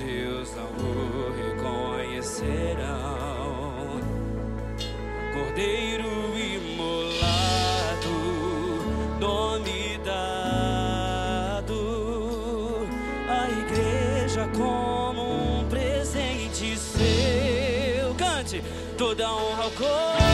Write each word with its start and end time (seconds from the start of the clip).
seus 0.00 0.54
não 0.54 0.64
o 0.64 1.30
reconhecerão. 1.36 4.00
Cordeiro 5.34 6.08
imolado, 6.38 8.08
nome 9.20 10.00
dado 10.02 11.76
à 13.28 13.50
igreja 13.50 14.48
como 14.56 15.60
um 15.60 15.68
presente 15.68 16.78
seu. 16.78 18.14
Cante 18.14 18.64
toda 18.96 19.30
honra 19.30 19.64
ao 19.64 19.70
corpo. 19.72 20.29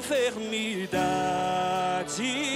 Enfermidade. 0.00 2.49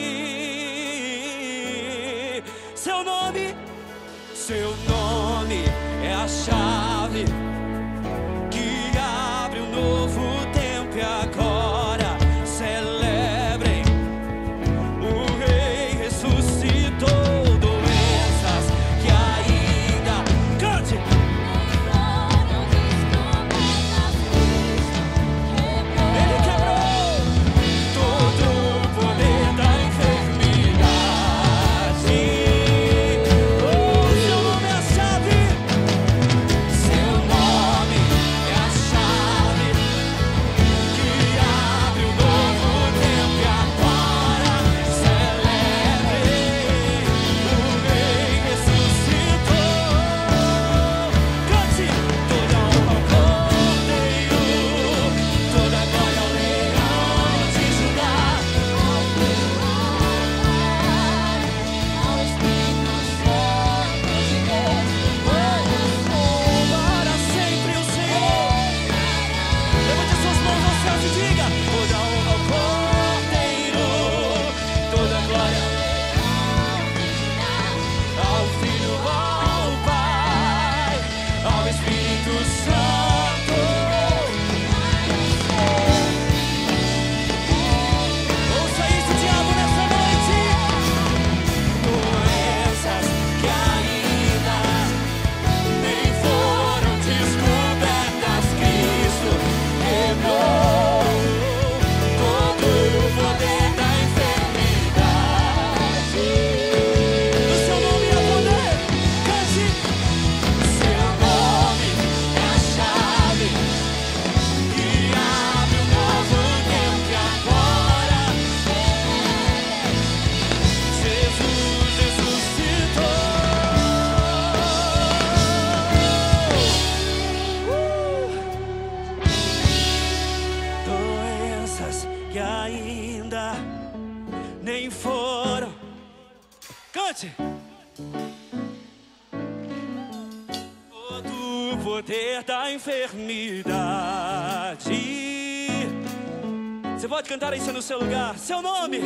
Cantar 147.35 147.57
isso 147.57 147.73
no 147.73 147.83
seu 147.83 147.99
lugar. 147.99 148.39
Seu 148.39 148.63
nome, 148.63 149.01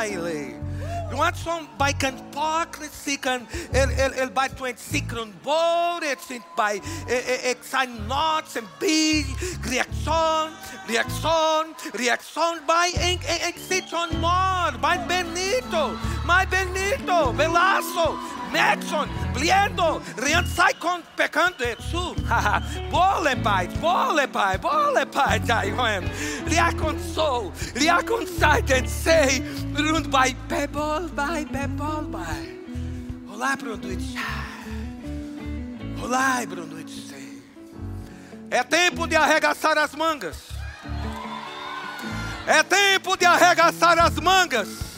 baile. 0.00 0.58
Wij 1.78 1.94
kunnen 1.98 2.28
parkelijk 2.30 2.92
can 3.20 3.46
el 4.12 4.30
bij 4.32 4.48
twint 4.48 4.80
zieken 4.90 5.34
boren, 5.42 6.16
zijn 6.26 6.42
bij 6.56 6.80
eh, 7.06 7.50
eh, 7.50 7.56
zijn 7.70 7.90
nots 8.06 8.54
en 8.54 8.64
bij 8.78 9.26
reactie, 9.62 10.12
reactie, 10.86 11.90
reactie 11.92 11.92
reaction. 11.92 12.58
en 12.66 13.18
en 13.40 13.52
zit 13.68 13.92
on 13.92 14.20
maar, 14.20 15.06
Benito, 15.06 15.90
bij 16.26 16.48
Benito, 16.48 17.32
Velasco. 17.36 18.18
Nexon, 18.52 19.08
Bliendo, 19.32 20.00
Rian 20.16 20.44
Saikon, 20.44 21.02
Pecante, 21.16 21.76
Su, 21.90 22.14
haha, 22.26 22.60
Bole 22.90 23.36
Pai, 23.36 23.68
Bole 23.80 24.26
Pai, 24.26 24.58
Bole 24.58 25.06
Pai, 25.06 25.40
Taiwan, 25.40 26.02
Liakon 26.46 26.98
So, 26.98 27.52
Liakon 27.74 28.26
Saiten, 28.26 28.86
Sei, 28.86 29.40
Rund 29.74 30.10
Pebble 30.48 31.08
by 31.14 31.44
Pebble 31.44 32.08
by. 32.10 32.60
Olá, 33.32 33.56
Brunuit. 33.56 34.16
Olá, 36.02 36.42
Sei. 36.86 37.42
É 38.50 38.64
tempo 38.64 39.06
de 39.06 39.16
arregaçar 39.16 39.78
as 39.78 39.94
mangas. 39.94 40.36
É 42.46 42.62
tempo 42.62 43.16
de 43.16 43.24
arregaçar 43.24 43.98
as 43.98 44.16
mangas. 44.16 44.89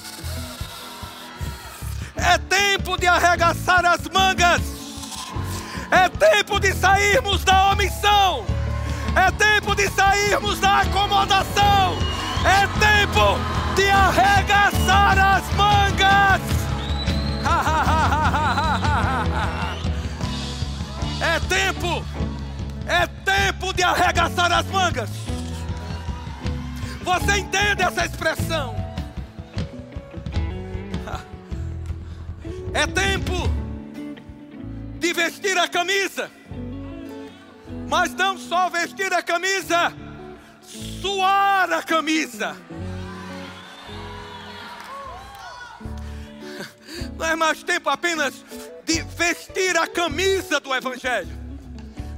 É 2.17 2.39
tempo 2.39 2.97
de 2.99 3.07
arregaçar 3.07 3.85
as 3.85 4.09
mangas. 4.09 4.63
É 5.91 6.09
tempo 6.09 6.59
de 6.59 6.73
sairmos 6.75 7.45
da 7.45 7.73
omissão. 7.73 8.47
É 9.15 9.31
tempo 9.31 9.75
de 9.75 9.91
sairmos 9.91 10.59
da 10.61 10.81
acomodação. 10.81 11.99
É 12.45 12.67
tempo 12.79 13.39
de 13.77 13.91
arregaçar 13.91 15.19
as 15.19 15.45
mangas. 15.55 16.41
É 21.23 21.39
tempo. 21.39 22.05
É 22.85 23.07
tempo 23.07 23.73
de 23.73 23.85
arregaçar 23.85 24.53
as 24.53 24.67
mangas. 24.67 25.09
Você 27.05 27.39
entende 27.39 27.83
essa 27.83 28.05
expressão? 28.05 28.82
É 32.75 32.87
tempo 32.87 33.33
de 34.99 35.13
vestir 35.13 35.59
a 35.59 35.69
camisa, 35.69 36.31
mas 37.89 38.15
não 38.15 38.39
só 38.39 38.71
vestir 38.71 39.13
a 39.13 39.23
camisa, 39.23 39.93
suar 41.01 41.71
a 41.71 41.83
camisa. 41.83 42.57
Não 47.19 47.27
é 47.27 47.37
mais 47.37 47.63
tempo 47.63 47.91
apenas 47.91 48.43
de 48.87 49.03
vestir 49.03 49.77
a 49.77 49.87
camisa 49.87 50.59
do 50.59 50.75
Evangelho, 50.75 51.39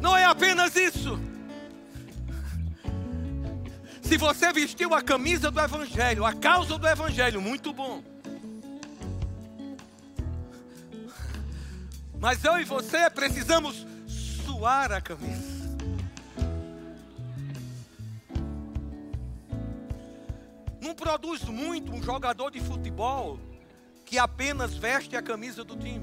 não 0.00 0.16
é 0.16 0.24
apenas 0.24 0.76
isso. 0.76 1.18
Se 4.02 4.16
você 4.16 4.52
vestiu 4.52 4.94
a 4.94 5.02
camisa 5.02 5.50
do 5.50 5.60
Evangelho, 5.60 6.24
a 6.24 6.32
causa 6.32 6.78
do 6.78 6.86
Evangelho, 6.86 7.40
muito 7.40 7.72
bom. 7.72 8.13
Mas 12.24 12.42
eu 12.42 12.58
e 12.58 12.64
você 12.64 13.10
precisamos 13.10 13.86
suar 14.08 14.90
a 14.90 14.98
camisa. 14.98 15.76
Não 20.80 20.94
produz 20.94 21.44
muito 21.44 21.92
um 21.92 22.02
jogador 22.02 22.50
de 22.50 22.60
futebol 22.60 23.38
que 24.06 24.16
apenas 24.16 24.74
veste 24.74 25.14
a 25.14 25.20
camisa 25.20 25.62
do 25.62 25.76
time. 25.76 26.02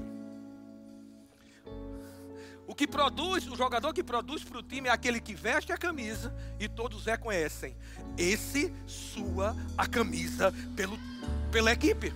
O 2.68 2.72
que 2.76 2.86
produz, 2.86 3.48
o 3.48 3.56
jogador 3.56 3.92
que 3.92 4.04
produz 4.04 4.44
para 4.44 4.58
o 4.58 4.62
time 4.62 4.88
é 4.88 4.92
aquele 4.92 5.20
que 5.20 5.34
veste 5.34 5.72
a 5.72 5.76
camisa 5.76 6.32
e 6.60 6.68
todos 6.68 7.04
reconhecem. 7.04 7.76
Esse 8.16 8.72
sua 8.86 9.56
a 9.76 9.88
camisa 9.88 10.54
pelo, 10.76 10.96
pela 11.50 11.72
equipe. 11.72 12.14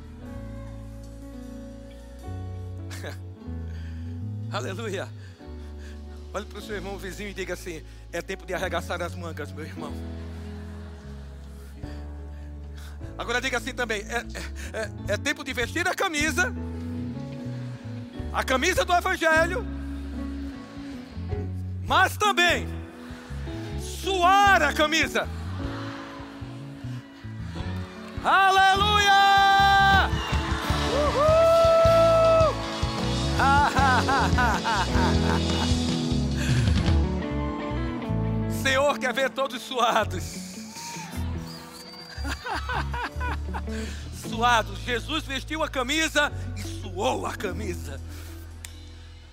Aleluia. 4.51 5.09
Olhe 6.33 6.47
para 6.47 6.59
o 6.59 6.63
seu 6.63 6.75
irmão 6.75 6.99
vizinho 6.99 7.31
e 7.31 7.35
diga 7.35 7.55
assim: 7.55 7.83
é 8.13 8.23
tempo 8.23 8.47
de 8.47 8.55
arregaçar 8.55 9.01
as 9.03 9.15
mangas, 9.15 9.53
meu 9.53 9.65
irmão. 9.65 9.93
Agora 13.19 13.41
diga 13.41 13.59
assim 13.59 13.73
também: 13.73 14.03
é, 14.03 14.19
é, 14.19 14.81
é, 14.81 15.15
é 15.15 15.17
tempo 15.17 15.43
de 15.43 15.53
vestir 15.53 15.89
a 15.89 15.95
camisa, 15.95 16.55
a 18.33 18.45
camisa 18.45 18.85
do 18.85 18.93
Evangelho, 18.93 19.67
mas 21.85 22.17
também 22.17 22.69
suar 23.81 24.63
a 24.63 24.73
camisa. 24.73 25.29
Aleluia! 28.23 29.46
Senhor 38.63 38.99
quer 38.99 39.13
ver 39.13 39.31
todos 39.31 39.61
suados. 39.63 40.25
suados. 44.29 44.79
Jesus 44.81 45.25
vestiu 45.25 45.63
a 45.63 45.69
camisa 45.69 46.33
e 46.57 46.63
suou 46.63 47.27
a 47.27 47.37
camisa. 47.37 48.01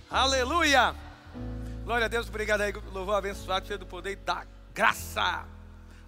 Aleluia! 0.09 0.95
Glória 1.83 2.05
a 2.05 2.07
Deus, 2.07 2.29
obrigado 2.29 2.61
aí, 2.61 2.71
louvor 2.93 3.15
abençoado, 3.15 3.67
cheio 3.67 3.79
do 3.79 3.85
poder 3.85 4.11
e 4.11 4.15
da 4.15 4.45
graça. 4.73 5.45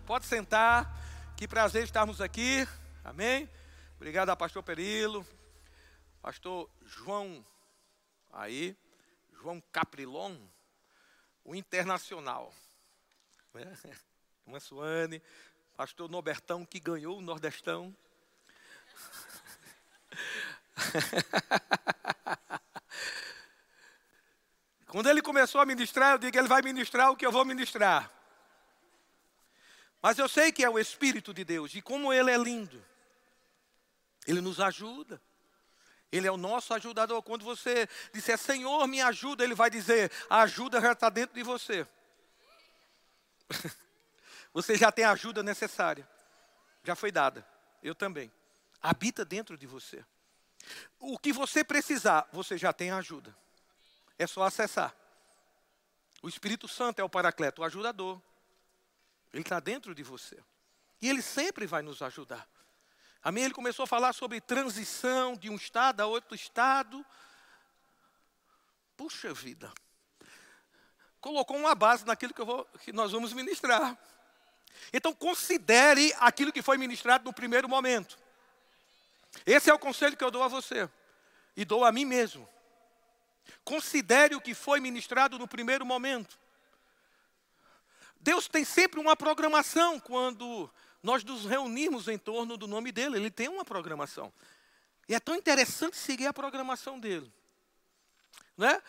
Pode 0.05 0.25
sentar, 0.25 0.97
que 1.35 1.47
prazer 1.47 1.83
estarmos 1.83 2.21
aqui, 2.21 2.65
amém? 3.03 3.49
Obrigado 3.95 4.29
ao 4.29 4.37
pastor 4.37 4.63
Perilo, 4.63 5.25
pastor 6.21 6.69
João, 6.85 7.43
aí, 8.35 8.77
João 9.31 9.59
Caprilon, 9.71 10.37
o 11.43 11.55
internacional. 11.55 12.53
Né? 13.53 13.63
Uma 14.45 14.59
Suane, 14.59 15.23
pastor 15.75 16.07
Nobertão, 16.09 16.63
que 16.65 16.79
ganhou 16.79 17.17
o 17.17 17.21
Nordestão. 17.21 17.95
Quando 24.87 25.09
ele 25.09 25.21
começou 25.21 25.59
a 25.59 25.65
ministrar, 25.65 26.11
eu 26.13 26.17
digo, 26.19 26.37
ele 26.37 26.47
vai 26.47 26.61
ministrar 26.61 27.11
o 27.11 27.17
que 27.17 27.25
eu 27.25 27.31
vou 27.31 27.43
ministrar. 27.43 28.11
Mas 30.01 30.19
eu 30.19 30.29
sei 30.29 30.51
que 30.51 30.63
é 30.63 30.69
o 30.69 30.77
Espírito 30.77 31.33
de 31.33 31.43
Deus, 31.43 31.73
e 31.73 31.81
como 31.81 32.13
ele 32.13 32.29
é 32.29 32.37
lindo. 32.37 32.85
Ele 34.27 34.41
nos 34.41 34.59
ajuda. 34.59 35.21
Ele 36.15 36.27
é 36.27 36.31
o 36.31 36.37
nosso 36.37 36.73
ajudador. 36.73 37.21
Quando 37.21 37.43
você 37.43 37.89
disser, 38.13 38.37
Senhor, 38.37 38.87
me 38.87 39.01
ajuda, 39.01 39.43
Ele 39.43 39.53
vai 39.53 39.69
dizer, 39.69 40.11
a 40.29 40.41
ajuda 40.41 40.79
já 40.79 40.93
está 40.93 41.09
dentro 41.09 41.35
de 41.35 41.43
você. 41.43 41.85
Você 44.53 44.77
já 44.77 44.89
tem 44.89 45.03
a 45.03 45.11
ajuda 45.11 45.43
necessária. 45.43 46.07
Já 46.81 46.95
foi 46.95 47.11
dada. 47.11 47.45
Eu 47.83 47.93
também. 47.93 48.31
Habita 48.81 49.25
dentro 49.25 49.57
de 49.57 49.67
você. 49.67 50.05
O 50.97 51.19
que 51.19 51.33
você 51.33 51.61
precisar, 51.61 52.25
você 52.31 52.57
já 52.57 52.71
tem 52.71 52.89
a 52.89 52.97
ajuda. 52.97 53.35
É 54.17 54.25
só 54.25 54.43
acessar. 54.43 54.95
O 56.21 56.29
Espírito 56.29 56.69
Santo 56.69 56.99
é 56.99 57.03
o 57.03 57.09
paracleto, 57.09 57.61
o 57.61 57.65
ajudador. 57.65 58.21
Ele 59.33 59.41
está 59.41 59.59
dentro 59.59 59.93
de 59.93 60.03
você. 60.03 60.41
E 61.01 61.09
ele 61.09 61.21
sempre 61.21 61.67
vai 61.67 61.81
nos 61.81 62.01
ajudar. 62.01 62.47
Amém? 63.25 63.45
Ele 63.45 63.55
começou 63.55 63.85
a 63.85 63.87
falar 63.87 64.13
sobre 64.13 64.39
transição 64.39 65.35
de 65.35 65.49
um 65.49 65.55
estado 65.55 65.99
a 65.99 66.05
outro 66.05 66.35
estado. 66.35 67.03
Puxa 68.95 69.33
vida. 69.33 69.73
Colocou 71.19 71.57
uma 71.57 71.73
base 71.73 72.05
naquilo 72.05 72.35
que, 72.35 72.43
vou, 72.43 72.65
que 72.83 72.93
nós 72.93 73.13
vamos 73.13 73.33
ministrar. 73.33 73.97
Então 74.93 75.11
considere 75.11 76.13
aquilo 76.19 76.53
que 76.53 76.61
foi 76.61 76.77
ministrado 76.77 77.25
no 77.25 77.33
primeiro 77.33 77.67
momento. 77.67 78.15
Esse 79.43 79.71
é 79.71 79.73
o 79.73 79.79
conselho 79.79 80.15
que 80.15 80.23
eu 80.23 80.29
dou 80.29 80.43
a 80.43 80.47
você. 80.47 80.87
E 81.57 81.65
dou 81.65 81.83
a 81.83 81.91
mim 81.91 82.05
mesmo. 82.05 82.47
Considere 83.63 84.35
o 84.35 84.41
que 84.41 84.53
foi 84.53 84.79
ministrado 84.79 85.39
no 85.39 85.47
primeiro 85.47 85.83
momento. 85.83 86.37
Deus 88.21 88.47
tem 88.47 88.63
sempre 88.63 88.99
uma 88.99 89.15
programação 89.15 89.99
quando 89.99 90.69
nós 91.05 91.23
nos 91.23 91.45
reunimos 91.45 92.07
em 92.07 92.17
torno 92.17 92.57
do 92.57 92.67
nome 92.67 92.91
dele. 92.91 93.17
Ele 93.17 93.29
tem 93.29 93.47
uma 93.47 93.63
programação. 93.63 94.33
E 95.07 95.13
é 95.13 95.19
tão 95.19 95.35
interessante 95.35 95.95
seguir 95.95 96.25
a 96.25 96.33
programação 96.33 96.99
dele. 96.99 97.31
Né? 98.57 98.81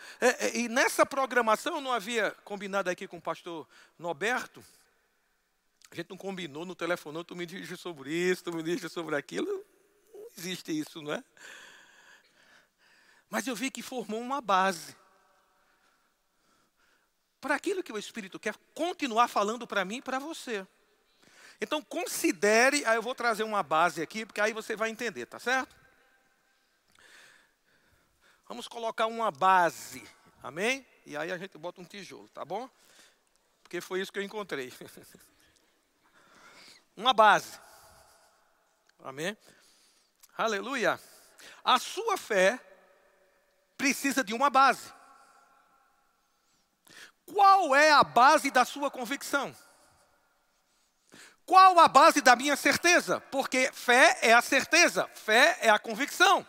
E 0.55 0.67
nessa 0.67 1.05
programação, 1.05 1.75
eu 1.75 1.81
não 1.81 1.93
havia 1.93 2.31
combinado 2.43 2.89
aqui 2.89 3.07
com 3.07 3.17
o 3.17 3.21
pastor 3.21 3.67
Norberto. 3.99 4.65
A 5.91 5.95
gente 5.95 6.09
não 6.09 6.17
combinou, 6.17 6.65
no 6.65 6.73
telefonou, 6.73 7.23
tu 7.23 7.35
me 7.35 7.45
diz 7.45 7.79
sobre 7.79 8.11
isso, 8.11 8.45
tu 8.45 8.51
me 8.51 8.63
diz 8.63 8.91
sobre 8.91 9.15
aquilo. 9.15 9.63
Não 10.11 10.27
existe 10.35 10.71
isso, 10.71 11.03
não 11.03 11.13
é? 11.13 11.23
Mas 13.29 13.45
eu 13.45 13.55
vi 13.55 13.69
que 13.69 13.83
formou 13.83 14.19
uma 14.19 14.41
base 14.41 14.95
para 17.39 17.53
aquilo 17.53 17.83
que 17.83 17.93
o 17.93 17.97
Espírito 17.99 18.39
quer 18.39 18.55
continuar 18.73 19.27
falando 19.27 19.67
para 19.67 19.85
mim 19.85 19.97
e 19.97 20.01
para 20.01 20.17
você. 20.17 20.65
Então 21.59 21.81
considere, 21.81 22.85
aí 22.85 22.95
eu 22.95 23.01
vou 23.01 23.15
trazer 23.15 23.43
uma 23.43 23.63
base 23.63 24.01
aqui, 24.01 24.25
porque 24.25 24.39
aí 24.39 24.53
você 24.53 24.75
vai 24.75 24.89
entender, 24.89 25.25
tá 25.25 25.39
certo? 25.39 25.75
Vamos 28.47 28.67
colocar 28.67 29.07
uma 29.07 29.31
base, 29.31 30.07
amém? 30.41 30.85
E 31.05 31.17
aí 31.17 31.31
a 31.31 31.37
gente 31.37 31.57
bota 31.57 31.81
um 31.81 31.85
tijolo, 31.85 32.29
tá 32.29 32.45
bom? 32.45 32.69
Porque 33.63 33.81
foi 33.81 34.01
isso 34.01 34.11
que 34.11 34.19
eu 34.19 34.23
encontrei. 34.23 34.71
uma 36.95 37.13
base, 37.13 37.59
amém? 39.03 39.35
Aleluia. 40.37 40.99
A 41.63 41.79
sua 41.79 42.17
fé 42.17 42.59
precisa 43.75 44.23
de 44.23 44.33
uma 44.33 44.49
base. 44.49 44.93
Qual 47.25 47.75
é 47.75 47.91
a 47.91 48.03
base 48.03 48.49
da 48.51 48.63
sua 48.63 48.89
convicção? 48.89 49.53
Qual 51.47 51.79
a 51.79 51.87
base 51.87 52.19
da 52.19 52.35
minha 52.35 52.57
certeza? 52.57 53.21
Porque 53.31 53.71
fé 53.71 54.19
é 54.21 54.33
a 54.33 54.41
certeza, 54.41 55.09
fé 55.15 55.57
é 55.61 55.69
a 55.69 55.79
convicção. 55.79 56.45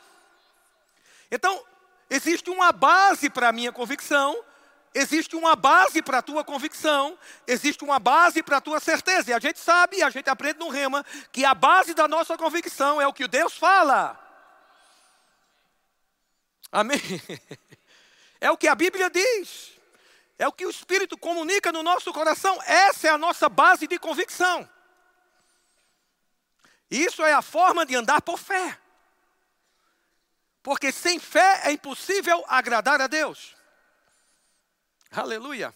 Então, 1.30 1.64
existe 2.10 2.50
uma 2.50 2.72
base 2.72 3.30
para 3.30 3.48
a 3.48 3.52
minha 3.52 3.70
convicção, 3.70 4.36
existe 4.92 5.36
uma 5.36 5.54
base 5.54 6.02
para 6.02 6.18
a 6.18 6.22
tua 6.22 6.42
convicção, 6.42 7.16
existe 7.46 7.84
uma 7.84 8.00
base 8.00 8.42
para 8.42 8.56
a 8.56 8.60
tua 8.60 8.80
certeza. 8.80 9.30
E 9.30 9.34
a 9.34 9.38
gente 9.38 9.60
sabe, 9.60 10.02
a 10.02 10.10
gente 10.10 10.28
aprende 10.28 10.58
no 10.58 10.68
rema, 10.68 11.06
que 11.30 11.44
a 11.44 11.54
base 11.54 11.94
da 11.94 12.08
nossa 12.08 12.36
convicção 12.36 13.00
é 13.00 13.06
o 13.06 13.12
que 13.12 13.28
Deus 13.28 13.56
fala. 13.56 14.18
Amém? 16.72 16.98
É 18.40 18.52
o 18.52 18.56
que 18.56 18.68
a 18.68 18.74
Bíblia 18.76 19.10
diz. 19.10 19.72
É 20.38 20.46
o 20.46 20.52
que 20.52 20.64
o 20.64 20.70
Espírito 20.70 21.18
comunica 21.18 21.72
no 21.72 21.82
nosso 21.82 22.12
coração. 22.12 22.56
Essa 22.62 23.08
é 23.08 23.10
a 23.10 23.18
nossa 23.18 23.48
base 23.48 23.88
de 23.88 23.98
convicção. 23.98 24.68
Isso 26.90 27.22
é 27.22 27.32
a 27.32 27.42
forma 27.42 27.84
de 27.84 27.94
andar 27.94 28.22
por 28.22 28.38
fé. 28.38 28.78
Porque 30.62 30.90
sem 30.92 31.18
fé 31.18 31.62
é 31.64 31.72
impossível 31.72 32.44
agradar 32.48 33.00
a 33.00 33.06
Deus. 33.06 33.54
Aleluia. 35.10 35.74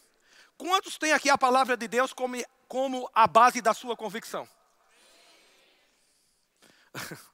Quantos 0.57 0.99
têm 0.99 1.13
aqui 1.13 1.31
a 1.31 1.39
palavra 1.39 1.77
de 1.77 1.89
Deus 1.89 2.13
como, 2.13 2.37
como 2.69 3.11
a 3.15 3.27
base 3.27 3.61
da 3.61 3.75
sua 3.75 3.97
convicção? 3.97 4.49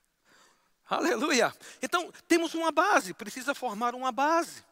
Aleluia. 0.88 1.54
Então, 1.82 2.11
temos 2.26 2.54
uma 2.54 2.73
base, 2.73 3.12
precisa 3.12 3.54
formar 3.54 3.94
uma 3.94 4.11
base. 4.11 4.64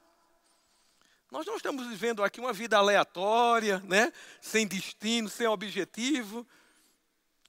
Nós 1.31 1.45
não 1.45 1.57
estamos 1.57 1.87
vivendo 1.87 2.23
aqui 2.23 2.41
uma 2.41 2.53
vida 2.53 2.79
aleatória, 2.79 3.81
né? 3.81 4.13
sem 4.41 4.67
destino, 4.67 5.29
sem 5.29 5.47
objetivo. 5.47 6.47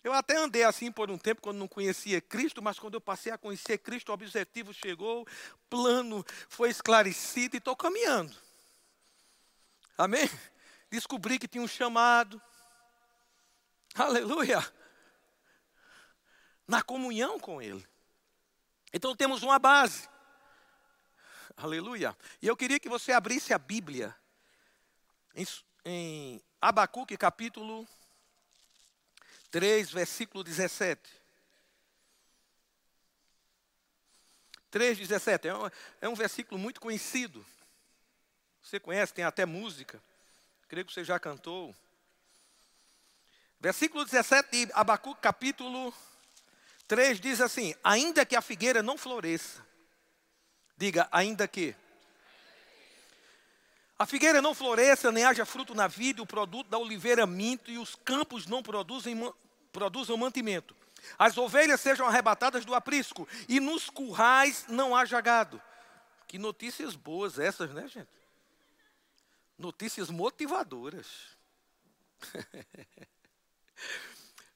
Eu 0.07 0.13
até 0.13 0.37
andei 0.37 0.63
assim 0.63 0.89
por 0.89 1.11
um 1.11 1.17
tempo 1.17 1.41
quando 1.41 1.57
não 1.57 1.67
conhecia 1.67 2.21
Cristo, 2.21 2.61
mas 2.61 2.79
quando 2.79 2.93
eu 2.93 3.01
passei 3.01 3.29
a 3.29 3.37
conhecer 3.37 3.77
Cristo, 3.79 4.07
o 4.07 4.13
objetivo 4.13 4.73
chegou, 4.73 5.27
plano 5.69 6.25
foi 6.47 6.69
esclarecido 6.69 7.57
e 7.57 7.59
estou 7.59 7.75
caminhando. 7.75 8.33
Amém? 9.97 10.29
Descobri 10.89 11.37
que 11.37 11.45
tinha 11.45 11.61
um 11.61 11.67
chamado. 11.67 12.41
Aleluia! 13.95 14.65
Na 16.65 16.81
comunhão 16.81 17.37
com 17.37 17.61
Ele. 17.61 17.85
Então 18.93 19.13
temos 19.13 19.43
uma 19.43 19.59
base. 19.59 20.07
Aleluia. 21.57 22.15
E 22.41 22.47
eu 22.47 22.55
queria 22.55 22.79
que 22.79 22.87
você 22.87 23.11
abrisse 23.11 23.53
a 23.53 23.57
Bíblia 23.57 24.15
em, 25.35 25.45
em 25.83 26.41
Abacuque 26.61 27.17
capítulo 27.17 27.85
3, 29.57 29.89
versículo 29.89 30.43
17. 30.43 31.01
3, 34.69 34.99
17. 34.99 35.47
É 35.47 35.55
um, 35.55 35.71
é 36.01 36.07
um 36.09 36.13
versículo 36.13 36.59
muito 36.59 36.79
conhecido. 36.79 37.43
Você 38.61 38.79
conhece, 38.79 39.15
tem 39.15 39.25
até 39.25 39.47
música. 39.47 39.99
Creio 40.67 40.85
que 40.85 40.93
você 40.93 41.03
já 41.03 41.19
cantou. 41.19 41.75
Versículo 43.59 44.05
17 44.05 44.67
de 44.67 44.71
Abacuque, 44.73 45.21
capítulo 45.21 45.91
3, 46.87 47.19
diz 47.19 47.41
assim: 47.41 47.73
Ainda 47.83 48.27
que 48.27 48.35
a 48.35 48.43
figueira 48.43 48.83
não 48.83 48.95
floresça, 48.95 49.65
diga, 50.77 51.07
ainda 51.11 51.47
que. 51.47 51.75
A 53.97 54.05
figueira 54.05 54.39
não 54.39 54.53
floresça, 54.53 55.11
nem 55.11 55.25
haja 55.25 55.47
fruto 55.47 55.73
na 55.73 55.87
vida, 55.87 56.21
o 56.21 56.27
produto 56.27 56.69
da 56.69 56.77
oliveira 56.77 57.25
minto, 57.25 57.71
e 57.71 57.79
os 57.79 57.95
campos 57.95 58.45
não 58.45 58.61
produzem, 58.61 59.15
produzam 59.77 60.17
mantimento. 60.17 60.75
As 61.19 61.37
ovelhas 61.37 61.79
sejam 61.79 62.07
arrebatadas 62.07 62.65
do 62.65 62.73
aprisco, 62.73 63.27
e 63.47 63.59
nos 63.59 63.91
currais 63.91 64.65
não 64.67 64.95
haja 64.95 65.21
gado. 65.21 65.61
Que 66.27 66.39
notícias 66.39 66.95
boas 66.95 67.37
essas, 67.37 67.69
né, 67.69 67.87
gente? 67.87 68.09
Notícias 69.55 70.09
motivadoras. 70.09 71.05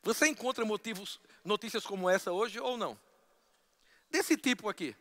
Você 0.01 0.25
encontra 0.27 0.65
motivos, 0.65 1.19
notícias 1.45 1.85
como 1.85 2.09
essa 2.09 2.31
hoje 2.31 2.59
ou 2.59 2.75
não? 2.75 2.99
Desse 4.09 4.35
tipo 4.35 4.69
aqui, 4.69 4.95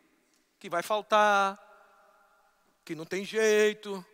que 0.59 0.69
vai 0.69 0.83
faltar, 0.83 1.59
que 2.85 2.95
não 2.95 3.07
tem 3.07 3.25
jeito, 3.25 4.05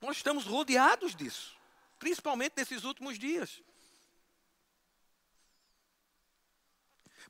nós 0.00 0.16
estamos 0.16 0.46
rodeados 0.46 1.14
disso, 1.14 1.56
principalmente 2.00 2.54
nesses 2.56 2.82
últimos 2.82 3.16
dias. 3.16 3.62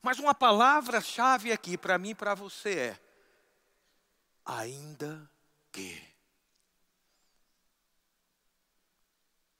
Mas 0.01 0.19
uma 0.19 0.33
palavra-chave 0.33 1.51
aqui 1.51 1.77
para 1.77 1.97
mim 1.97 2.11
e 2.11 2.15
para 2.15 2.33
você 2.33 2.79
é: 2.79 2.99
ainda 4.45 5.29
que. 5.71 6.01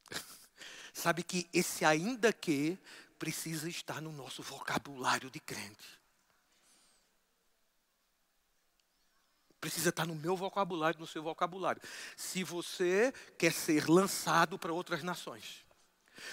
Sabe 0.93 1.23
que 1.23 1.49
esse 1.53 1.83
ainda 1.83 2.31
que 2.31 2.79
precisa 3.17 3.69
estar 3.69 4.01
no 4.01 4.11
nosso 4.11 4.41
vocabulário 4.41 5.29
de 5.29 5.39
crente. 5.39 5.99
Precisa 9.59 9.89
estar 9.89 10.07
no 10.07 10.15
meu 10.15 10.37
vocabulário, 10.37 10.97
no 10.97 11.05
seu 11.05 11.21
vocabulário. 11.21 11.81
Se 12.15 12.45
você 12.45 13.13
quer 13.37 13.51
ser 13.51 13.89
lançado 13.89 14.57
para 14.57 14.71
outras 14.71 15.03
nações, 15.03 15.65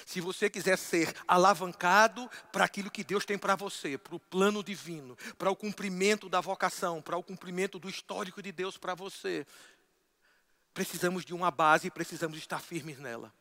se 0.05 0.21
você 0.21 0.49
quiser 0.49 0.79
ser 0.79 1.15
alavancado 1.27 2.31
para 2.53 2.65
aquilo 2.65 2.91
que 2.91 3.05
Deus 3.05 3.25
tem 3.25 3.39
para 3.39 3.57
você, 3.57 3.99
para 3.99 4.15
o 4.15 4.21
plano 4.21 4.63
divino, 4.63 5.17
para 5.39 5.51
o 5.51 5.57
cumprimento 5.57 6.29
da 6.29 6.41
vocação, 6.41 7.03
para 7.03 7.17
o 7.17 7.23
cumprimento 7.23 7.79
do 7.79 7.89
histórico 7.89 8.43
de 8.43 8.53
Deus 8.53 8.77
para 8.77 8.95
você, 8.95 9.47
precisamos 10.73 11.25
de 11.25 11.35
uma 11.35 11.51
base 11.51 11.89
e 11.89 11.91
precisamos 11.91 12.39
estar 12.39 12.61
firmes 12.61 12.99
nela. 12.99 13.33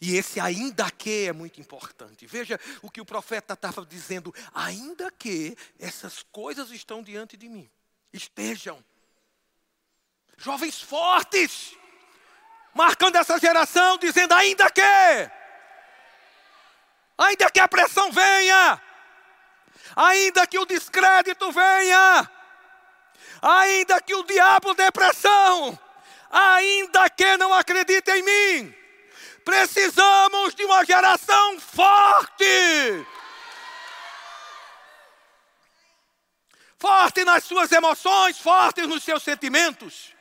E 0.00 0.16
esse 0.16 0.38
ainda 0.38 0.90
que 0.90 1.26
é 1.26 1.32
muito 1.32 1.60
importante. 1.60 2.26
Veja 2.26 2.60
o 2.82 2.90
que 2.90 3.00
o 3.00 3.04
profeta 3.04 3.54
estava 3.54 3.84
dizendo: 3.84 4.32
ainda 4.54 5.10
que 5.10 5.56
essas 5.78 6.22
coisas 6.22 6.70
estão 6.70 7.02
diante 7.02 7.36
de 7.36 7.48
mim 7.48 7.68
estejam. 8.12 8.82
Jovens 10.36 10.80
fortes, 10.80 11.76
marcando 12.74 13.16
essa 13.16 13.38
geração, 13.38 13.98
dizendo: 13.98 14.32
ainda 14.34 14.70
que, 14.70 15.30
ainda 17.18 17.50
que 17.50 17.60
a 17.60 17.68
pressão 17.68 18.10
venha, 18.10 18.80
ainda 19.96 20.46
que 20.46 20.58
o 20.58 20.66
descrédito 20.66 21.50
venha, 21.52 22.30
ainda 23.42 24.00
que 24.00 24.14
o 24.14 24.22
diabo 24.24 24.74
dê 24.74 24.90
pressão, 24.90 25.78
ainda 26.30 27.08
que 27.10 27.36
não 27.36 27.52
acredite 27.52 28.10
em 28.10 28.22
mim, 28.22 28.74
precisamos 29.44 30.54
de 30.54 30.64
uma 30.64 30.84
geração 30.84 31.60
forte. 31.60 33.06
forte 36.80 37.24
nas 37.24 37.44
suas 37.44 37.70
emoções, 37.70 38.38
forte 38.38 38.80
nos 38.86 39.04
seus 39.04 39.22
sentimentos. 39.22 40.14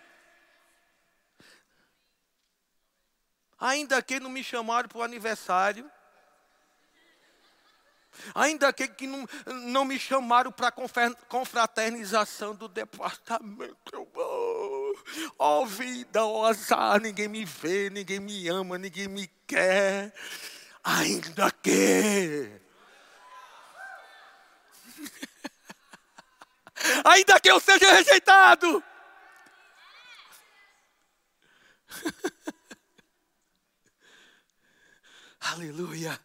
Ainda 3.59 4.01
que 4.01 4.19
não 4.19 4.29
me 4.29 4.43
chamaram 4.43 4.87
para 4.87 4.99
o 4.99 5.03
aniversário, 5.03 5.89
ainda 8.33 8.71
que, 8.71 8.87
que 8.87 9.05
não, 9.05 9.27
não 9.65 9.83
me 9.83 9.99
chamaram 9.99 10.51
para 10.51 10.69
a 10.69 11.15
confraternização 11.27 12.55
do 12.55 12.69
departamento, 12.69 14.07
ó 15.37 15.61
oh, 15.61 15.65
vida, 15.65 16.23
ó 16.23 16.41
oh, 16.41 16.45
azar, 16.45 17.01
ninguém 17.01 17.27
me 17.27 17.43
vê, 17.43 17.89
ninguém 17.89 18.21
me 18.21 18.47
ama, 18.47 18.77
ninguém 18.77 19.09
me 19.09 19.27
quer, 19.45 20.13
ainda 20.83 21.51
que. 21.51 22.49
Ainda 27.03 27.37
que 27.41 27.51
eu 27.51 27.59
seja 27.59 27.91
rejeitado. 27.91 28.81
Aleluia. 35.51 36.19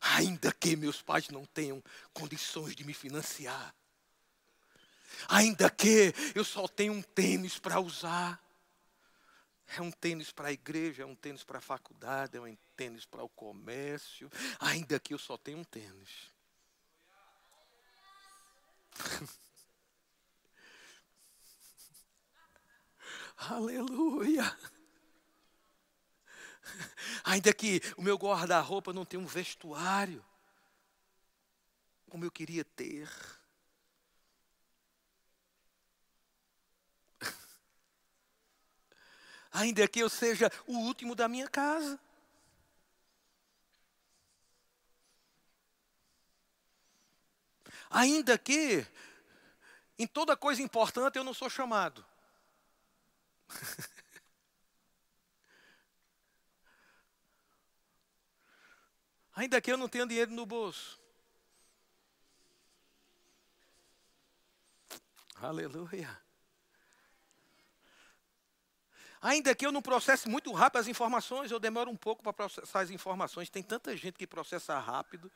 Ainda 0.00 0.50
que 0.52 0.74
meus 0.74 1.02
pais 1.02 1.28
não 1.28 1.44
tenham 1.44 1.84
condições 2.14 2.74
de 2.74 2.82
me 2.82 2.94
financiar. 2.94 3.74
Ainda 5.28 5.68
que 5.70 6.14
eu 6.34 6.42
só 6.44 6.66
tenha 6.66 6.90
um 6.90 7.02
tênis 7.02 7.58
para 7.58 7.78
usar. 7.78 8.42
É 9.76 9.82
um 9.82 9.90
tênis 9.90 10.32
para 10.32 10.48
a 10.48 10.52
igreja, 10.52 11.02
é 11.02 11.06
um 11.06 11.14
tênis 11.14 11.44
para 11.44 11.58
a 11.58 11.60
faculdade, 11.60 12.38
é 12.38 12.40
um 12.40 12.56
tênis 12.76 13.04
para 13.04 13.22
o 13.22 13.28
comércio. 13.28 14.30
Ainda 14.60 14.98
que 14.98 15.12
eu 15.12 15.18
só 15.18 15.36
tenha 15.36 15.58
um 15.58 15.64
tênis. 15.64 16.32
Aleluia. 23.36 24.56
Ainda 27.34 27.52
que 27.52 27.80
o 27.96 28.02
meu 28.02 28.16
guarda-roupa 28.16 28.92
não 28.92 29.04
tenha 29.04 29.20
um 29.20 29.26
vestuário, 29.26 30.24
como 32.08 32.24
eu 32.24 32.30
queria 32.30 32.64
ter. 32.64 33.10
Ainda 39.52 39.88
que 39.88 39.98
eu 39.98 40.08
seja 40.08 40.48
o 40.64 40.78
último 40.78 41.16
da 41.16 41.26
minha 41.26 41.48
casa. 41.48 41.98
Ainda 47.90 48.38
que 48.38 48.86
em 49.98 50.06
toda 50.06 50.36
coisa 50.36 50.62
importante 50.62 51.16
eu 51.18 51.24
não 51.24 51.34
sou 51.34 51.50
chamado. 51.50 52.04
Ainda 59.34 59.60
que 59.60 59.72
eu 59.72 59.76
não 59.76 59.88
tenha 59.88 60.06
dinheiro 60.06 60.30
no 60.30 60.46
bolso. 60.46 61.00
Aleluia. 65.36 66.24
Ainda 69.20 69.54
que 69.54 69.66
eu 69.66 69.72
não 69.72 69.82
processe 69.82 70.28
muito 70.28 70.52
rápido 70.52 70.80
as 70.80 70.86
informações, 70.86 71.50
eu 71.50 71.58
demoro 71.58 71.90
um 71.90 71.96
pouco 71.96 72.22
para 72.22 72.32
processar 72.32 72.80
as 72.80 72.90
informações. 72.90 73.48
Tem 73.48 73.62
tanta 73.62 73.96
gente 73.96 74.18
que 74.18 74.26
processa 74.26 74.78
rápido. 74.78 75.32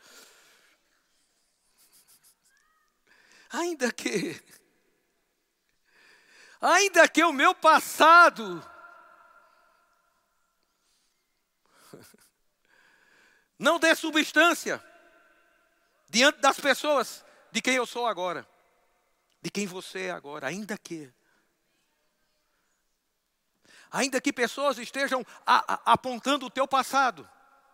Ainda 3.50 3.90
que 3.90 4.40
ainda 6.60 7.08
que 7.08 7.24
o 7.24 7.32
meu 7.32 7.54
passado 7.54 8.62
não 13.58 13.78
dê 13.78 13.94
substância 13.94 14.82
diante 16.08 16.40
das 16.40 16.58
pessoas 16.60 17.24
de 17.50 17.60
quem 17.60 17.74
eu 17.74 17.86
sou 17.86 18.06
agora, 18.06 18.48
de 19.42 19.50
quem 19.50 19.66
você 19.66 20.06
é 20.06 20.10
agora, 20.10 20.46
ainda 20.46 20.76
que. 20.78 21.12
Ainda 23.90 24.20
que 24.20 24.32
pessoas 24.32 24.76
estejam 24.78 25.24
a, 25.46 25.74
a, 25.74 25.92
apontando 25.92 26.44
o 26.44 26.50
teu 26.50 26.68
passado, 26.68 27.28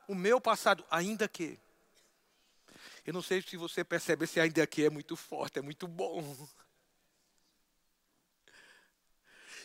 o 0.07 0.15
meu 0.15 0.41
passado, 0.41 0.85
ainda 0.91 1.29
que. 1.29 1.59
Eu 3.05 3.13
não 3.13 3.21
sei 3.21 3.43
se 3.43 3.57
você 3.57 3.85
percebe 3.85 4.27
se 4.27 4.41
ainda 4.41 4.67
que 4.67 4.85
é 4.85 4.91
muito 4.91 5.17
forte, 5.17 5.59
é 5.59 5.63
muito 5.63 5.87
bom. 5.87 6.23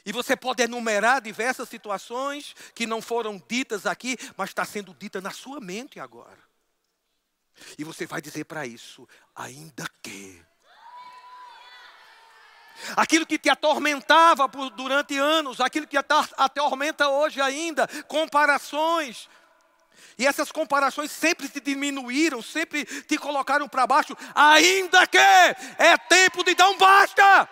E 0.06 0.12
você 0.12 0.36
pode 0.36 0.64
enumerar 0.64 1.22
diversas 1.22 1.68
situações 1.70 2.56
que 2.74 2.86
não 2.86 3.02
foram 3.02 3.42
ditas 3.48 3.86
aqui, 3.86 4.18
mas 4.38 4.50
está 4.50 4.66
sendo 4.66 4.94
dita 4.94 5.22
na 5.22 5.32
sua 5.32 5.60
mente 5.60 6.00
agora. 6.00 6.50
E 7.78 7.84
você 7.84 8.06
vai 8.06 8.22
dizer 8.22 8.46
para 8.46 8.66
isso, 8.66 9.08
ainda 9.36 9.86
que. 10.02 10.44
Aquilo 12.96 13.26
que 13.26 13.38
te 13.38 13.50
atormentava 13.50 14.48
por, 14.48 14.70
durante 14.70 15.18
anos, 15.18 15.60
aquilo 15.60 15.86
que 15.86 16.02
te 16.02 16.06
atormenta 16.38 17.10
hoje 17.10 17.42
ainda, 17.42 17.88
comparações. 18.08 19.28
E 20.18 20.26
essas 20.26 20.52
comparações 20.52 21.12
sempre 21.12 21.50
te 21.50 21.60
diminuíram, 21.60 22.42
sempre 22.42 22.86
te 22.86 23.18
colocaram 23.18 23.68
para 23.68 23.86
baixo, 23.86 24.16
ainda 24.34 25.06
que 25.08 25.18
é 25.18 25.98
tempo 26.08 26.44
de 26.44 26.56
dar 26.56 26.70
um 26.70 26.78
basta. 26.78 27.50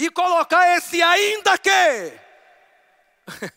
E 0.00 0.10
colocar 0.10 0.78
esse 0.78 1.02
ainda 1.02 1.58
que. 1.58 1.70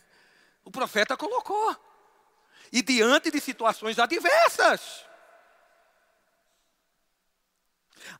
o 0.62 0.70
profeta 0.70 1.16
colocou. 1.16 1.74
E 2.70 2.82
diante 2.82 3.30
de 3.30 3.40
situações 3.40 3.98
adversas. 3.98 5.06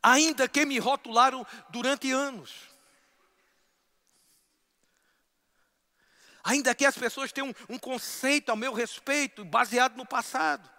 Ainda 0.02 0.48
que 0.48 0.64
me 0.64 0.78
rotularam 0.78 1.46
durante 1.68 2.10
anos. 2.12 2.50
Ainda 6.42 6.74
que 6.74 6.86
as 6.86 6.96
pessoas 6.96 7.30
tenham 7.30 7.54
um, 7.68 7.78
conceito 7.78 8.50
a 8.50 8.56
meu 8.56 8.72
respeito 8.72 9.44
baseado 9.44 9.98
no 9.98 10.06
passado. 10.06 10.70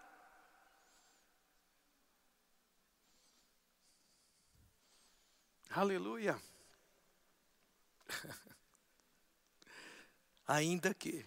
Aleluia. 5.70 6.42
Ainda 10.48 10.94
que 10.94 11.26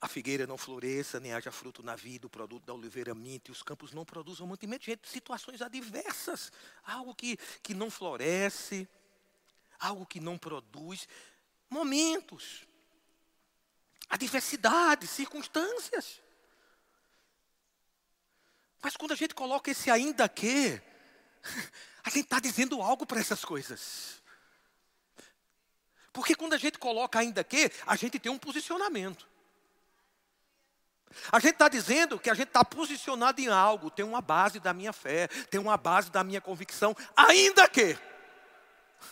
a 0.00 0.06
figueira 0.06 0.46
não 0.46 0.56
floresça, 0.56 1.18
nem 1.18 1.32
haja 1.32 1.50
fruto 1.50 1.82
na 1.82 1.96
vida, 1.96 2.26
o 2.26 2.30
produto 2.30 2.64
da 2.64 2.72
oliveira 2.72 3.14
minte, 3.14 3.50
os 3.50 3.62
campos 3.62 3.92
não 3.92 4.04
produzam 4.04 4.46
mantimento. 4.46 4.84
Gente, 4.84 5.08
situações 5.08 5.60
adversas, 5.60 6.52
algo 6.84 7.14
que, 7.14 7.36
que 7.62 7.74
não 7.74 7.90
floresce, 7.90 8.88
algo 9.78 10.06
que 10.06 10.20
não 10.20 10.38
produz, 10.38 11.08
momentos, 11.68 12.64
adversidades, 14.08 15.10
circunstâncias. 15.10 16.22
Mas 18.80 18.96
quando 18.96 19.12
a 19.12 19.16
gente 19.16 19.34
coloca 19.34 19.70
esse 19.70 19.90
ainda 19.90 20.28
que, 20.28 20.80
a 22.04 22.10
gente 22.10 22.24
está 22.24 22.40
dizendo 22.40 22.80
algo 22.82 23.06
para 23.06 23.20
essas 23.20 23.44
coisas. 23.44 24.22
Porque 26.12 26.34
quando 26.34 26.54
a 26.54 26.58
gente 26.58 26.78
coloca 26.78 27.18
ainda 27.18 27.44
que, 27.44 27.70
a 27.86 27.94
gente 27.96 28.18
tem 28.18 28.32
um 28.32 28.38
posicionamento. 28.38 29.26
A 31.30 31.38
gente 31.38 31.52
está 31.52 31.68
dizendo 31.68 32.18
que 32.18 32.30
a 32.30 32.34
gente 32.34 32.48
está 32.48 32.64
posicionado 32.64 33.40
em 33.40 33.48
algo, 33.48 33.90
tem 33.90 34.04
uma 34.04 34.20
base 34.20 34.60
da 34.60 34.72
minha 34.72 34.92
fé, 34.92 35.28
tem 35.50 35.60
uma 35.60 35.76
base 35.76 36.10
da 36.10 36.22
minha 36.22 36.40
convicção, 36.40 36.96
ainda 37.16 37.68
que. 37.68 37.96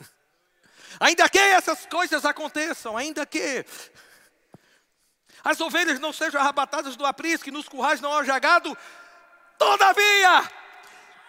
Ainda 0.98 1.28
que 1.28 1.38
essas 1.38 1.84
coisas 1.84 2.24
aconteçam, 2.24 2.96
ainda 2.96 3.26
que 3.26 3.66
as 5.44 5.60
ovelhas 5.60 6.00
não 6.00 6.10
sejam 6.10 6.40
arrebatadas 6.40 6.96
do 6.96 7.04
aprisco, 7.04 7.44
que 7.44 7.50
nos 7.50 7.68
currais 7.68 8.00
não 8.00 8.16
haja 8.16 8.38
gado, 8.38 8.76
todavia, 9.58 10.50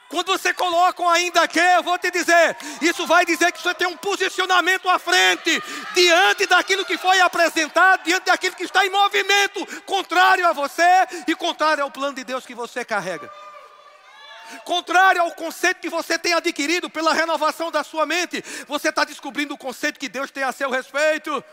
quando 0.10 0.28
você 0.28 0.54
coloca 0.54 1.02
um 1.02 1.10
ainda 1.10 1.48
que, 1.48 1.60
eu 1.60 1.84
vou 1.84 1.98
te 1.98 2.10
dizer, 2.10 2.56
isso 2.82 3.06
vai 3.06 3.26
dizer 3.26 3.52
que 3.52 3.62
você 3.62 3.74
tem 3.74 3.88
um 3.88 3.98
posicionamento 3.98 4.90
à 4.90 4.98
frente, 4.98 5.62
diante 5.94 6.46
daquilo 6.46 6.86
que 6.86 6.98
foi 6.98 7.20
apresentado, 7.20 8.04
diante 8.04 8.26
daquilo 8.26 8.56
que 8.56 8.64
está 8.64 8.86
em 8.86 8.90
movimento, 8.90 9.66
contrário 9.84 10.48
a 10.48 10.54
você 10.54 10.84
e 11.28 11.36
contrário 11.36 11.84
ao 11.84 11.92
plano 11.92 12.16
de 12.16 12.24
Deus 12.24 12.46
que 12.46 12.56
você 12.56 12.86
carrega. 12.86 13.30
Contrário 14.64 15.22
ao 15.22 15.32
conceito 15.32 15.82
que 15.82 15.90
você 15.90 16.18
tem 16.18 16.34
adquirido 16.34 16.90
pela 16.90 17.14
renovação 17.14 17.70
da 17.70 17.84
sua 17.84 18.06
mente, 18.06 18.42
você 18.66 18.90
está 18.90 19.04
descobrindo 19.04 19.54
o 19.54 19.58
conceito 19.58 20.00
que 20.00 20.08
Deus 20.08 20.32
tem 20.32 20.44
a 20.44 20.54
seu 20.54 20.70
respeito. 20.70 21.44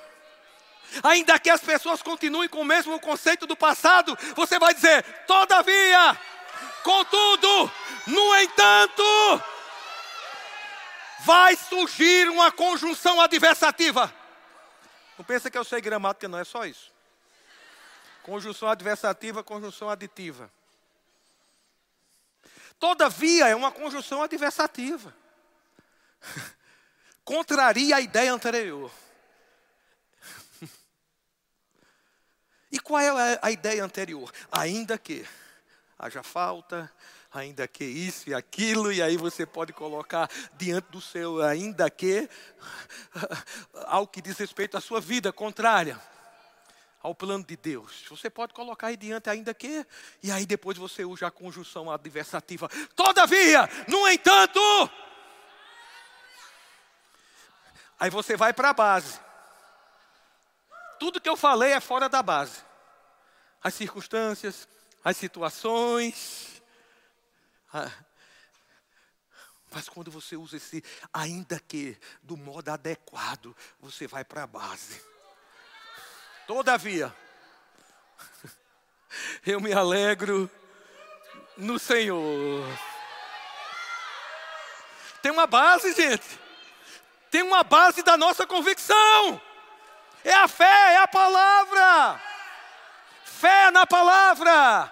Ainda 1.02 1.38
que 1.40 1.50
as 1.50 1.60
pessoas 1.60 2.02
continuem 2.02 2.48
com 2.48 2.60
o 2.60 2.64
mesmo 2.64 3.00
conceito 3.00 3.46
do 3.46 3.56
passado, 3.56 4.16
você 4.36 4.60
vai 4.60 4.72
dizer: 4.72 5.02
todavia, 5.26 6.16
contudo, 6.84 7.72
no 8.06 8.36
entanto, 8.36 9.02
vai 11.20 11.56
surgir 11.56 12.28
uma 12.28 12.52
conjunção 12.52 13.20
adversativa. 13.20 14.14
Não 15.18 15.24
pensa 15.24 15.50
que 15.50 15.56
eu 15.56 15.64
sei 15.64 15.80
gramática, 15.80 16.28
não 16.28 16.38
é 16.38 16.44
só 16.44 16.66
isso. 16.66 16.92
Conjunção 18.22 18.68
adversativa, 18.68 19.42
conjunção 19.42 19.88
aditiva. 19.88 20.50
Todavia 22.78 23.48
é 23.48 23.54
uma 23.54 23.72
conjunção 23.72 24.22
adversativa. 24.22 25.14
Contraria 27.24 27.96
a 27.96 28.00
ideia 28.00 28.32
anterior. 28.32 28.90
E 32.72 32.80
qual 32.80 33.00
é 33.00 33.38
a 33.40 33.52
ideia 33.52 33.84
anterior? 33.84 34.32
Ainda 34.50 34.98
que 34.98 35.24
haja 36.04 36.22
falta, 36.22 36.92
ainda 37.32 37.66
que 37.66 37.82
isso 37.82 38.28
e 38.28 38.34
aquilo, 38.34 38.92
e 38.92 39.00
aí 39.00 39.16
você 39.16 39.46
pode 39.46 39.72
colocar 39.72 40.28
diante 40.52 40.90
do 40.90 41.00
seu 41.00 41.42
ainda 41.42 41.88
que 41.88 42.28
algo 43.86 44.12
que 44.12 44.20
diz 44.20 44.36
respeito 44.36 44.76
à 44.76 44.82
sua 44.82 45.00
vida 45.00 45.32
contrária 45.32 45.98
ao 47.00 47.14
plano 47.14 47.42
de 47.42 47.56
Deus. 47.56 48.04
Você 48.10 48.28
pode 48.28 48.52
colocar 48.52 48.88
aí 48.88 48.98
diante 48.98 49.30
ainda 49.30 49.54
que, 49.54 49.86
e 50.22 50.30
aí 50.30 50.44
depois 50.44 50.76
você 50.76 51.06
usa 51.06 51.26
a 51.26 51.30
conjunção 51.30 51.90
adversativa. 51.90 52.68
Todavia, 52.94 53.66
no 53.88 54.06
entanto, 54.06 54.60
aí 57.98 58.10
você 58.10 58.36
vai 58.36 58.52
para 58.52 58.68
a 58.68 58.74
base. 58.74 59.18
Tudo 60.98 61.18
que 61.18 61.28
eu 61.30 61.36
falei 61.36 61.72
é 61.72 61.80
fora 61.80 62.10
da 62.10 62.22
base. 62.22 62.62
As 63.62 63.72
circunstâncias, 63.72 64.68
as 65.04 65.16
situações. 65.18 66.62
Mas 69.70 69.88
quando 69.88 70.10
você 70.10 70.36
usa 70.36 70.56
esse 70.56 70.82
ainda 71.12 71.60
que 71.60 71.98
do 72.22 72.36
modo 72.36 72.70
adequado, 72.70 73.54
você 73.78 74.06
vai 74.06 74.24
para 74.24 74.44
a 74.44 74.46
base. 74.46 75.02
Todavia, 76.46 77.14
eu 79.44 79.60
me 79.60 79.72
alegro 79.72 80.50
no 81.56 81.78
Senhor. 81.78 82.64
Tem 85.20 85.32
uma 85.32 85.46
base, 85.46 85.92
gente. 85.94 86.38
Tem 87.30 87.42
uma 87.42 87.62
base 87.64 88.02
da 88.02 88.16
nossa 88.16 88.46
convicção. 88.46 89.40
É 90.22 90.32
a 90.34 90.46
fé, 90.46 90.94
é 90.94 90.98
a 90.98 91.08
palavra. 91.08 92.33
Fé 93.44 93.70
na 93.70 93.86
palavra 93.86 94.90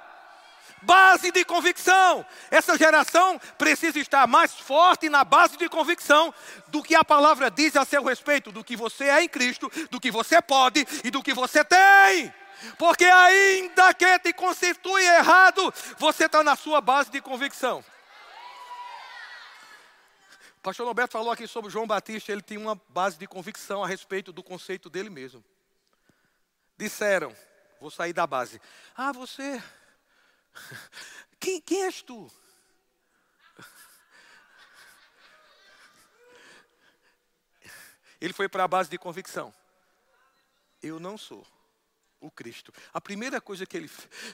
base 0.83 1.33
de 1.33 1.43
convicção. 1.43 2.23
Essa 2.51 2.77
geração 2.77 3.41
precisa 3.57 3.99
estar 3.99 4.27
mais 4.27 4.53
forte 4.53 5.09
na 5.09 5.25
base 5.25 5.57
de 5.57 5.71
convicção 5.71 6.35
do 6.69 6.83
que 6.83 6.95
a 6.95 7.03
palavra 7.03 7.51
diz 7.51 7.77
a 7.77 7.87
seu 7.87 8.05
respeito, 8.05 8.53
do 8.53 8.63
que 8.63 8.77
você 8.77 9.05
é 9.05 9.23
em 9.23 9.29
Cristo, 9.29 9.73
do 9.91 9.99
que 9.99 10.11
você 10.11 10.43
pode 10.43 10.87
e 11.03 11.11
do 11.11 11.23
que 11.23 11.33
você 11.33 11.65
tem. 11.65 12.31
Porque 12.77 13.07
ainda 13.07 13.95
que 13.95 14.19
te 14.19 14.35
constitui 14.35 15.03
errado, 15.03 15.73
você 15.97 16.27
está 16.27 16.45
na 16.45 16.55
sua 16.55 16.83
base 16.83 17.11
de 17.11 17.23
convicção. 17.23 17.83
O 20.59 20.61
pastor 20.63 20.87
Roberto 20.87 21.13
falou 21.13 21.33
aqui 21.33 21.47
sobre 21.47 21.71
João 21.71 21.87
Batista, 21.87 22.31
ele 22.31 22.43
tinha 22.43 22.61
uma 22.61 22.79
base 22.91 23.17
de 23.17 23.27
convicção 23.27 23.83
a 23.83 23.89
respeito 23.89 24.31
do 24.31 24.43
conceito 24.43 24.91
dele 24.91 25.09
mesmo. 25.09 25.43
Disseram, 26.77 27.35
vou 27.83 27.91
sair 27.91 28.13
da 28.13 28.27
base. 28.27 28.61
Ah, 28.97 29.13
você 29.13 29.63
quem, 31.39 31.61
quem 31.61 31.85
és 31.85 32.03
tu? 32.03 32.31
Ele 38.21 38.33
foi 38.33 38.49
para 38.49 38.63
a 38.63 38.69
base 38.69 38.89
de 38.89 38.97
convicção. 38.97 39.53
Eu 40.81 41.01
não 41.01 41.19
sou 41.19 41.45
o 42.21 42.31
Cristo. 42.31 42.73
A 42.93 43.01
primeira 43.01 43.41
coisa 43.41 43.67
que 43.67 43.77
ele, 43.77 43.91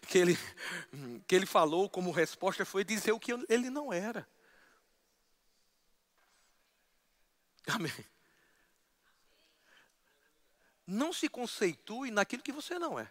que 0.06 0.18
ele, 0.18 0.38
que 1.26 1.34
ele 1.34 1.46
falou 1.46 1.88
como 1.88 2.10
resposta 2.10 2.66
foi 2.66 2.84
dizer 2.84 3.12
o 3.12 3.20
que 3.20 3.32
ele 3.48 3.70
não 3.70 3.90
era. 3.90 4.28
Amém. 7.66 7.92
Não 10.86 11.12
se 11.12 11.28
conceitue 11.28 12.10
naquilo 12.10 12.42
que 12.42 12.52
você 12.52 12.78
não 12.78 12.98
é. 12.98 13.10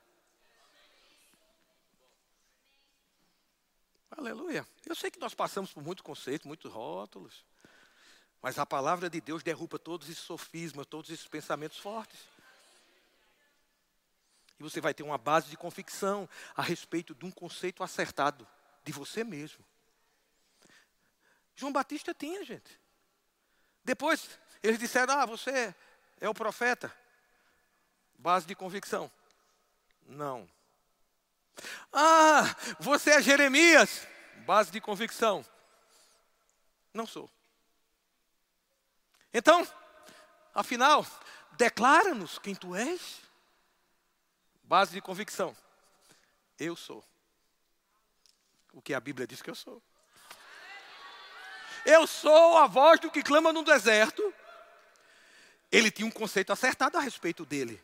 Aleluia. 4.18 4.68
Eu 4.84 4.96
sei 4.96 5.12
que 5.12 5.20
nós 5.20 5.36
passamos 5.36 5.72
por 5.72 5.84
muitos 5.84 6.02
conceitos, 6.02 6.48
muitos 6.48 6.72
rótulos. 6.72 7.46
Mas 8.42 8.58
a 8.58 8.66
palavra 8.66 9.12
de 9.12 9.22
Deus 9.22 9.44
derruba 9.44 9.78
todos 9.78 10.10
esses 10.10 10.24
sofismas, 10.24 10.88
todos 10.88 11.12
esses 11.12 11.28
pensamentos 11.28 11.78
fortes. 11.78 12.20
E 14.60 14.64
você 14.64 14.82
vai 14.82 14.92
ter 14.92 15.04
uma 15.04 15.20
base 15.20 15.50
de 15.52 15.56
convicção 15.56 16.28
a 16.56 16.64
respeito 16.64 17.14
de 17.14 17.26
um 17.26 17.32
conceito 17.32 17.84
acertado 17.84 18.48
de 18.84 18.92
você 18.92 19.24
mesmo. 19.24 19.64
João 21.56 21.72
Batista 21.72 22.12
tinha, 22.12 22.44
gente. 22.44 22.80
Depois, 23.84 24.40
eles 24.64 24.80
disseram: 24.80 25.14
Ah, 25.14 25.26
você 25.28 25.76
é 26.20 26.28
o 26.28 26.34
profeta. 26.34 26.92
Base 28.18 28.48
de 28.48 28.56
convicção. 28.56 29.12
Não. 30.08 30.50
Ah, 31.92 32.56
você 32.80 33.12
é 33.12 33.22
Jeremias. 33.22 34.08
Base 34.46 34.72
de 34.72 34.80
convicção. 34.80 35.46
Não 36.94 37.06
sou. 37.06 37.30
Então, 39.34 39.68
afinal, 40.54 41.06
declara-nos 41.58 42.40
quem 42.40 42.56
tu 42.56 42.76
és. 42.76 43.22
Base 44.64 44.92
de 44.92 45.02
convicção. 45.02 45.56
Eu 46.60 46.76
sou. 46.76 47.04
O 48.74 48.82
que 48.82 48.94
a 48.94 49.00
Bíblia 49.00 49.28
diz 49.28 49.42
que 49.42 49.50
eu 49.50 49.56
sou. 49.56 49.82
Eu 51.86 52.06
sou 52.06 52.58
a 52.58 52.68
voz 52.68 53.00
do 53.00 53.10
que 53.10 53.24
clama 53.24 53.54
no 53.54 53.64
deserto. 53.64 54.34
Ele 55.72 55.92
tinha 55.92 56.08
um 56.08 56.12
conceito 56.12 56.52
acertado 56.52 56.98
a 56.98 57.02
respeito 57.02 57.46
dele, 57.46 57.82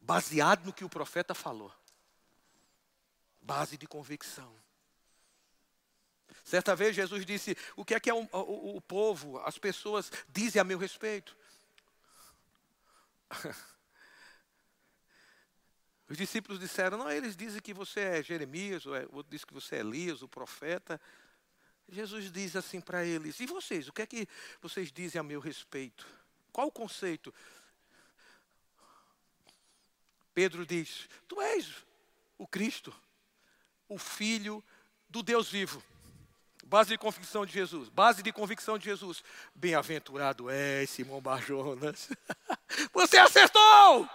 baseado 0.00 0.64
no 0.64 0.72
que 0.72 0.84
o 0.84 0.88
profeta 0.88 1.34
falou. 1.34 1.72
Base 3.42 3.76
de 3.76 3.86
convicção. 3.86 4.54
Certa 6.44 6.74
vez 6.74 6.96
Jesus 6.96 7.26
disse: 7.26 7.56
O 7.76 7.84
que 7.84 7.94
é 7.94 8.00
que 8.00 8.08
é 8.08 8.14
o, 8.14 8.28
o, 8.32 8.76
o 8.76 8.80
povo, 8.80 9.38
as 9.40 9.58
pessoas 9.58 10.10
dizem 10.28 10.60
a 10.60 10.64
meu 10.64 10.78
respeito? 10.78 11.36
Os 16.08 16.16
discípulos 16.16 16.60
disseram: 16.60 16.98
Não, 16.98 17.10
eles 17.10 17.34
dizem 17.34 17.60
que 17.60 17.72
você 17.72 18.00
é 18.00 18.22
Jeremias, 18.22 18.84
ou 18.84 18.94
é, 18.94 19.06
outro 19.12 19.30
diz 19.30 19.44
que 19.44 19.54
você 19.54 19.76
é 19.76 19.80
Elias, 19.80 20.20
o 20.20 20.28
profeta. 20.28 21.00
Jesus 21.88 22.30
diz 22.30 22.54
assim 22.54 22.80
para 22.80 23.04
eles: 23.04 23.40
E 23.40 23.46
vocês, 23.46 23.88
o 23.88 23.92
que 23.92 24.02
é 24.02 24.06
que 24.06 24.28
vocês 24.60 24.92
dizem 24.92 25.18
a 25.18 25.22
meu 25.22 25.40
respeito? 25.40 26.06
Qual 26.52 26.68
o 26.68 26.72
conceito? 26.72 27.32
Pedro 30.34 30.66
diz: 30.66 31.08
Tu 31.26 31.40
és 31.40 31.72
o 32.36 32.46
Cristo, 32.46 32.94
o 33.92 33.98
Filho 33.98 34.64
do 35.08 35.22
Deus 35.22 35.50
vivo. 35.50 35.82
Base 36.64 36.90
de 36.90 36.98
convicção 36.98 37.44
de 37.44 37.52
Jesus. 37.52 37.88
Base 37.90 38.22
de 38.22 38.32
convicção 38.32 38.78
de 38.78 38.86
Jesus. 38.86 39.22
Bem-aventurado 39.54 40.48
é 40.48 40.86
Simão 40.86 41.20
Barjonas. 41.20 42.08
Você 42.94 43.18
acertou! 43.18 44.08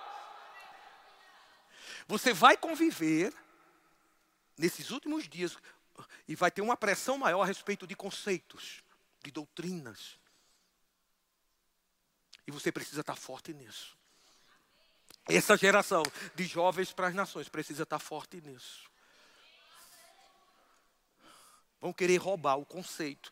Você 2.07 2.33
vai 2.33 2.57
conviver 2.57 3.33
nesses 4.57 4.89
últimos 4.89 5.27
dias 5.27 5.55
e 6.27 6.35
vai 6.35 6.49
ter 6.49 6.61
uma 6.61 6.75
pressão 6.77 7.17
maior 7.17 7.43
a 7.43 7.45
respeito 7.45 7.85
de 7.85 7.95
conceitos, 7.95 8.83
de 9.23 9.29
doutrinas. 9.29 10.17
E 12.47 12.51
você 12.51 12.71
precisa 12.71 13.01
estar 13.01 13.15
forte 13.15 13.53
nisso. 13.53 13.97
Essa 15.27 15.57
geração 15.57 16.01
de 16.33 16.45
jovens 16.45 16.93
para 16.93 17.07
as 17.07 17.13
nações 17.13 17.49
precisa 17.49 17.83
estar 17.83 17.99
forte 17.99 18.39
nisso. 18.39 18.89
Vão 21.79 21.93
querer 21.93 22.17
roubar 22.17 22.57
o 22.57 22.65
conceito 22.65 23.31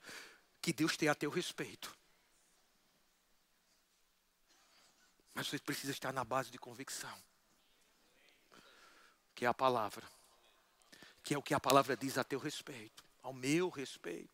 que 0.62 0.72
Deus 0.74 0.96
tem 0.98 1.10
a 1.10 1.16
teu 1.16 1.30
respeito. 1.30 1.96
Mas 5.34 5.48
você 5.48 5.60
precisa 5.60 5.92
estar 5.92 6.14
na 6.14 6.24
base 6.24 6.50
de 6.50 6.58
convicção 6.58 7.22
que 9.36 9.44
é 9.44 9.48
a 9.50 9.54
palavra, 9.54 10.10
que 11.22 11.34
é 11.34 11.38
o 11.38 11.44
que 11.44 11.54
a 11.54 11.60
palavra 11.60 11.98
diz 11.98 12.18
a 12.18 12.24
teu 12.24 12.40
respeito, 12.40 13.04
ao 13.22 13.34
meu 13.34 13.68
respeito. 13.70 14.34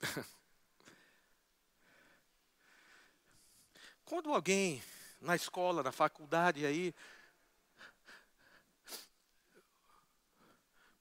Quando 4.04 4.34
alguém 4.34 4.82
na 5.20 5.36
escola, 5.36 5.84
na 5.84 5.92
faculdade 5.92 6.66
aí, 6.66 6.92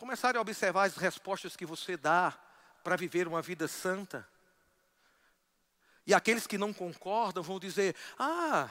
começarem 0.01 0.39
a 0.39 0.41
observar 0.41 0.85
as 0.85 0.97
respostas 0.97 1.55
que 1.55 1.63
você 1.63 1.95
dá 1.95 2.35
para 2.83 2.95
viver 2.95 3.27
uma 3.27 3.39
vida 3.39 3.67
santa, 3.67 4.27
e 6.07 6.11
aqueles 6.11 6.47
que 6.47 6.57
não 6.57 6.73
concordam 6.73 7.43
vão 7.43 7.59
dizer: 7.59 7.95
Ah, 8.17 8.67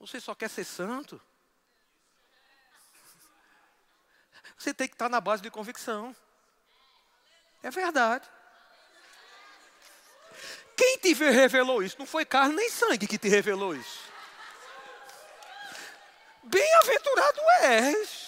você 0.00 0.20
só 0.20 0.34
quer 0.34 0.50
ser 0.50 0.64
santo? 0.64 1.22
Você 4.58 4.74
tem 4.74 4.88
que 4.88 4.96
estar 4.96 5.08
na 5.08 5.20
base 5.20 5.44
de 5.44 5.50
convicção. 5.50 6.14
É 7.62 7.70
verdade. 7.70 8.28
Quem 10.76 10.98
te 10.98 11.14
revelou 11.14 11.84
isso? 11.84 11.96
Não 12.00 12.06
foi 12.06 12.24
carne 12.24 12.56
nem 12.56 12.68
sangue 12.68 13.06
que 13.06 13.16
te 13.16 13.28
revelou 13.28 13.76
isso. 13.76 14.00
Bem-aventurado 16.42 17.40
és. 17.62 18.23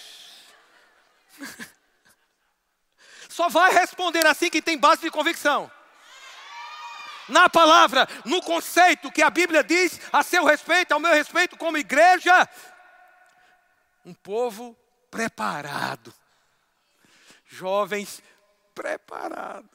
Só 3.29 3.49
vai 3.49 3.73
responder 3.73 4.27
assim 4.27 4.49
que 4.49 4.63
tem 4.63 4.79
base 4.79 5.03
de 5.03 5.11
convicção 5.11 5.71
na 7.29 7.49
palavra, 7.49 8.09
no 8.25 8.41
conceito 8.41 9.11
que 9.11 9.23
a 9.23 9.31
Bíblia 9.31 9.63
diz 9.63 10.01
a 10.13 10.23
seu 10.23 10.45
respeito, 10.45 10.93
ao 10.93 11.01
meu 11.01 11.13
respeito, 11.13 11.57
como 11.57 11.77
igreja, 11.77 12.49
um 14.05 14.15
povo 14.15 14.77
preparado, 15.11 16.15
jovens 17.47 18.23
preparados. 18.75 19.71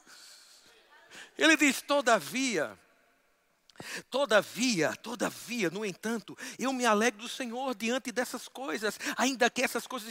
Ele 1.38 1.58
diz: 1.58 1.82
todavia, 1.82 2.78
Todavia, 4.10 4.94
todavia, 5.02 5.70
no 5.70 5.86
entanto, 5.86 6.38
eu 6.58 6.72
me 6.74 6.86
alegro 6.86 7.22
do 7.22 7.30
Senhor 7.30 7.76
diante 7.76 8.12
dessas 8.12 8.48
coisas, 8.48 9.00
ainda 9.18 9.50
que 9.50 9.62
essas 9.62 9.88
coisas 9.88 10.10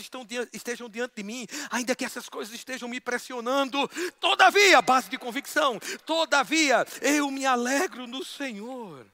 estejam 0.53 0.89
diante 0.89 1.17
de 1.17 1.23
mim, 1.23 1.47
ainda 1.71 1.95
que 1.95 2.05
essas 2.05 2.29
coisas 2.29 2.55
estejam 2.55 2.89
me 2.89 3.01
pressionando, 3.01 3.89
todavia, 4.21 4.83
base 4.83 5.09
de 5.11 5.19
convicção, 5.19 5.79
todavia, 6.05 6.87
eu 7.01 7.31
me 7.31 7.47
alegro 7.47 8.07
no 8.07 8.25
Senhor. 8.25 9.07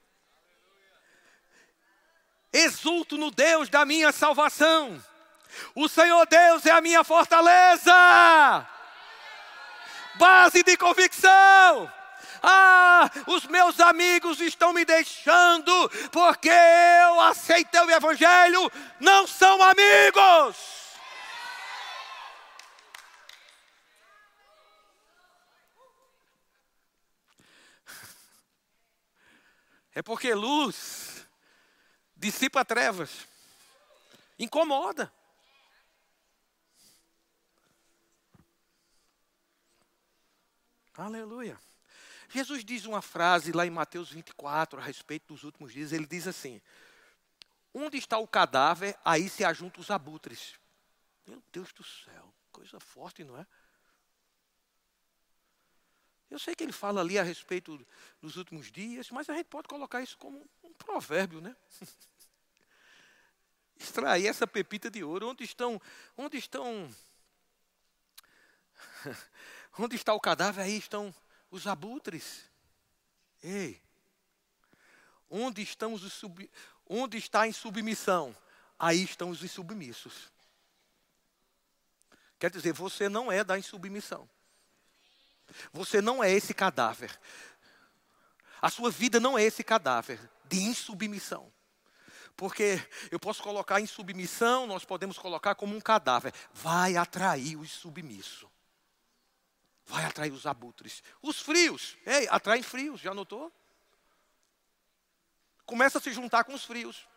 Exulto 2.52 3.18
no 3.18 3.30
Deus 3.30 3.68
da 3.68 3.84
minha 3.84 4.10
salvação. 4.12 5.02
O 5.74 5.88
Senhor 5.88 6.26
Deus 6.26 6.64
é 6.64 6.70
a 6.70 6.80
minha 6.80 7.04
fortaleza. 7.04 7.92
Base 10.14 10.62
de 10.62 10.76
convicção. 10.76 11.92
Ah, 12.48 13.10
os 13.26 13.44
meus 13.46 13.80
amigos 13.80 14.40
estão 14.40 14.72
me 14.72 14.84
deixando 14.84 15.90
porque 16.12 16.48
eu 16.48 17.20
aceitei 17.22 17.80
o 17.80 17.90
Evangelho. 17.90 18.70
Não 19.00 19.26
são 19.26 19.60
amigos. 19.60 20.56
É 29.92 30.00
porque 30.00 30.32
luz 30.32 31.26
dissipa 32.14 32.64
trevas, 32.64 33.26
incomoda. 34.38 35.12
Aleluia. 40.96 41.58
Jesus 42.28 42.64
diz 42.64 42.84
uma 42.84 43.00
frase 43.00 43.52
lá 43.52 43.66
em 43.66 43.70
Mateus 43.70 44.10
24 44.10 44.80
a 44.80 44.82
respeito 44.82 45.32
dos 45.32 45.44
últimos 45.44 45.72
dias. 45.72 45.92
Ele 45.92 46.06
diz 46.06 46.26
assim: 46.26 46.60
Onde 47.72 47.96
está 47.96 48.18
o 48.18 48.26
cadáver, 48.26 48.98
aí 49.04 49.28
se 49.28 49.44
ajuntam 49.44 49.80
os 49.80 49.90
abutres. 49.90 50.54
Meu 51.26 51.42
Deus 51.52 51.72
do 51.72 51.84
céu, 51.84 52.32
coisa 52.52 52.80
forte, 52.80 53.24
não 53.24 53.36
é? 53.38 53.46
Eu 56.30 56.38
sei 56.38 56.54
que 56.54 56.64
ele 56.64 56.72
fala 56.72 57.00
ali 57.00 57.18
a 57.18 57.22
respeito 57.22 57.86
dos 58.20 58.36
últimos 58.36 58.70
dias, 58.72 59.10
mas 59.10 59.30
a 59.30 59.34
gente 59.34 59.46
pode 59.46 59.68
colocar 59.68 60.02
isso 60.02 60.18
como 60.18 60.44
um 60.62 60.72
provérbio, 60.74 61.40
né? 61.40 61.54
Extrair 63.78 64.26
essa 64.26 64.46
pepita 64.46 64.90
de 64.90 65.04
ouro. 65.04 65.28
Onde 65.28 65.44
estão, 65.44 65.80
onde 66.16 66.36
estão, 66.38 66.92
onde 69.78 69.94
está 69.94 70.14
o 70.14 70.20
cadáver? 70.20 70.64
Aí 70.64 70.76
estão 70.76 71.14
os 71.56 71.66
abutres. 71.66 72.44
Ei, 73.42 73.82
onde 75.28 75.62
estamos 75.62 76.04
os 76.04 76.12
sub, 76.12 76.48
onde 76.88 77.16
está 77.16 77.46
em 77.46 77.52
submissão? 77.52 78.36
Aí 78.78 79.02
estão 79.02 79.30
os 79.30 79.42
insubmissos. 79.42 80.30
Quer 82.38 82.50
dizer, 82.50 82.72
você 82.72 83.08
não 83.08 83.32
é 83.32 83.42
da 83.42 83.58
insubmissão. 83.58 84.28
Você 85.72 86.00
não 86.00 86.22
é 86.22 86.30
esse 86.30 86.52
cadáver. 86.52 87.18
A 88.60 88.70
sua 88.70 88.90
vida 88.90 89.18
não 89.18 89.38
é 89.38 89.42
esse 89.42 89.64
cadáver 89.64 90.20
de 90.44 90.58
insubmissão. 90.58 91.52
Porque 92.36 92.78
eu 93.10 93.18
posso 93.18 93.42
colocar 93.42 93.80
em 93.80 93.86
submissão, 93.86 94.66
nós 94.66 94.84
podemos 94.84 95.18
colocar 95.18 95.54
como 95.54 95.74
um 95.74 95.80
cadáver. 95.80 96.34
Vai 96.52 96.96
atrair 96.96 97.56
os 97.56 97.70
submissos. 97.70 98.48
Vai 99.86 100.04
atrair 100.04 100.32
os 100.32 100.46
abutres. 100.46 101.02
Os 101.22 101.40
frios. 101.40 101.96
Ei, 102.04 102.26
atraem 102.28 102.62
frios, 102.62 103.00
já 103.00 103.14
notou? 103.14 103.52
Começa 105.64 105.98
a 105.98 106.00
se 106.00 106.12
juntar 106.12 106.44
com 106.44 106.54
os 106.54 106.64
frios. 106.64 107.08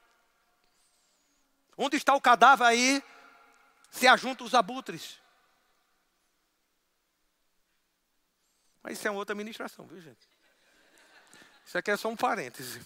Onde 1.76 1.98
está 1.98 2.14
o 2.14 2.22
cadáver 2.22 2.66
aí, 2.66 3.04
se 3.90 4.08
ajunta 4.08 4.44
os 4.44 4.54
abutres. 4.54 5.20
Mas 8.84 8.98
isso 8.98 9.08
é 9.08 9.12
outra 9.12 9.36
ministração, 9.36 9.86
viu 9.88 10.00
gente? 10.00 10.28
Isso 11.66 11.78
aqui 11.78 11.92
é 11.92 11.98
só 11.98 12.10
um 12.10 12.16
parêntese. 12.16 12.80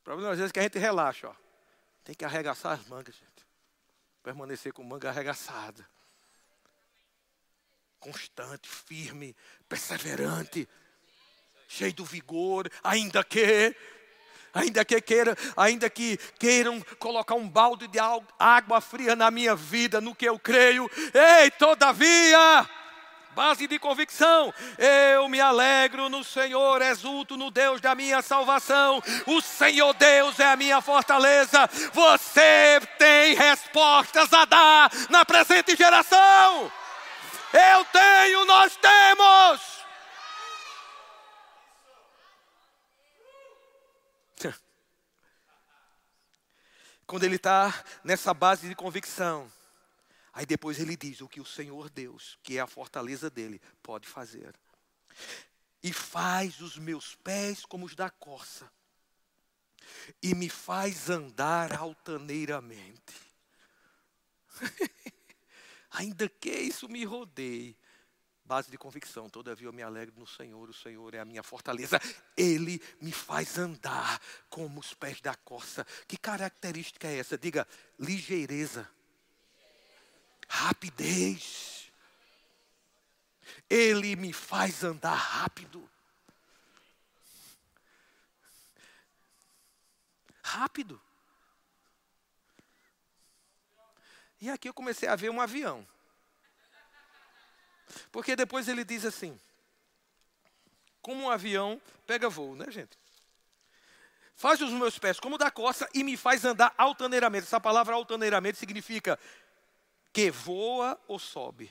O 0.00 0.02
problema 0.02 0.32
às 0.32 0.38
vezes 0.38 0.50
é 0.50 0.52
que 0.52 0.60
a 0.60 0.62
gente 0.62 0.78
relaxa, 0.78 1.28
ó. 1.28 1.34
Tem 2.04 2.14
que 2.14 2.24
arregaçar 2.24 2.72
as 2.72 2.86
mangas, 2.86 3.14
gente. 3.14 3.46
Permanecer 4.22 4.72
com 4.72 4.82
manga 4.82 5.08
arregaçada. 5.08 5.88
Constante, 8.00 8.66
firme, 8.66 9.36
perseverante, 9.68 10.66
cheio 11.68 11.92
do 11.92 12.04
vigor, 12.04 12.70
ainda 12.82 13.22
que 13.22 13.76
ainda 14.54 14.84
que 14.84 15.00
queira, 15.00 15.36
ainda 15.56 15.88
que 15.88 16.16
queiram 16.38 16.80
colocar 16.98 17.34
um 17.34 17.48
balde 17.48 17.86
de 17.86 17.98
água 18.38 18.80
fria 18.80 19.14
na 19.14 19.30
minha 19.30 19.54
vida, 19.54 20.00
no 20.00 20.14
que 20.14 20.26
eu 20.26 20.38
creio. 20.38 20.90
Ei, 21.14 21.50
todavia, 21.52 22.68
base 23.32 23.66
de 23.66 23.78
convicção. 23.78 24.52
Eu 25.12 25.28
me 25.28 25.40
alegro 25.40 26.08
no 26.08 26.24
Senhor, 26.24 26.82
exulto 26.82 27.36
no 27.36 27.50
Deus 27.50 27.80
da 27.80 27.94
minha 27.94 28.22
salvação. 28.22 29.02
O 29.26 29.40
Senhor 29.40 29.92
Deus 29.94 30.40
é 30.40 30.46
a 30.46 30.56
minha 30.56 30.80
fortaleza. 30.80 31.68
Você 31.92 32.80
tem 32.98 33.34
respostas 33.34 34.32
a 34.32 34.44
dar 34.44 34.90
na 35.08 35.24
presente 35.24 35.76
geração. 35.76 36.72
Eu 37.52 37.84
tenho, 37.86 38.44
nós 38.44 38.76
temos. 38.76 39.84
Quando 47.06 47.24
ele 47.24 47.34
está 47.34 47.84
nessa 48.04 48.32
base 48.32 48.68
de 48.68 48.76
convicção, 48.76 49.52
aí 50.32 50.46
depois 50.46 50.78
ele 50.78 50.96
diz 50.96 51.20
o 51.20 51.28
que 51.28 51.40
o 51.40 51.44
Senhor 51.44 51.90
Deus, 51.90 52.38
que 52.40 52.56
é 52.56 52.60
a 52.60 52.68
fortaleza 52.68 53.28
dele, 53.28 53.60
pode 53.82 54.06
fazer. 54.06 54.54
E 55.82 55.92
faz 55.92 56.60
os 56.60 56.78
meus 56.78 57.16
pés 57.16 57.64
como 57.64 57.84
os 57.84 57.96
da 57.96 58.10
corça, 58.10 58.70
e 60.22 60.36
me 60.36 60.48
faz 60.48 61.10
andar 61.10 61.76
altaneiramente. 61.76 63.14
Ainda 65.90 66.28
que 66.28 66.50
isso 66.50 66.88
me 66.88 67.04
rodeie, 67.04 67.76
base 68.44 68.70
de 68.70 68.78
convicção. 68.78 69.28
Todavia 69.28 69.68
eu 69.68 69.72
me 69.72 69.82
alegro 69.82 70.18
no 70.18 70.26
Senhor, 70.26 70.68
o 70.68 70.74
Senhor 70.74 71.14
é 71.14 71.18
a 71.18 71.24
minha 71.24 71.42
fortaleza. 71.42 72.00
Ele 72.36 72.80
me 73.00 73.12
faz 73.12 73.58
andar 73.58 74.20
como 74.48 74.80
os 74.80 74.94
pés 74.94 75.20
da 75.20 75.34
corça. 75.34 75.86
Que 76.06 76.16
característica 76.16 77.08
é 77.08 77.18
essa? 77.18 77.36
Diga, 77.36 77.66
ligeireza, 77.98 78.88
rapidez. 80.48 81.90
Ele 83.68 84.16
me 84.16 84.32
faz 84.32 84.82
andar 84.82 85.14
rápido. 85.14 85.88
Rápido. 90.42 91.00
E 94.40 94.48
aqui 94.48 94.68
eu 94.68 94.74
comecei 94.74 95.08
a 95.08 95.16
ver 95.16 95.30
um 95.30 95.40
avião. 95.40 95.86
Porque 98.10 98.34
depois 98.34 98.68
ele 98.68 98.84
diz 98.84 99.04
assim: 99.04 99.38
como 101.02 101.24
um 101.24 101.30
avião 101.30 101.80
pega 102.06 102.28
voo, 102.28 102.54
né, 102.54 102.70
gente? 102.70 102.98
Faz 104.34 104.60
os 104.62 104.70
meus 104.70 104.98
pés 104.98 105.20
como 105.20 105.36
da 105.36 105.50
costa 105.50 105.88
e 105.92 106.02
me 106.02 106.16
faz 106.16 106.44
andar 106.44 106.74
altaneiramente. 106.78 107.44
Essa 107.44 107.60
palavra 107.60 107.94
altaneiramente 107.94 108.58
significa 108.58 109.18
que 110.12 110.30
voa 110.30 110.98
ou 111.06 111.18
sobe 111.18 111.70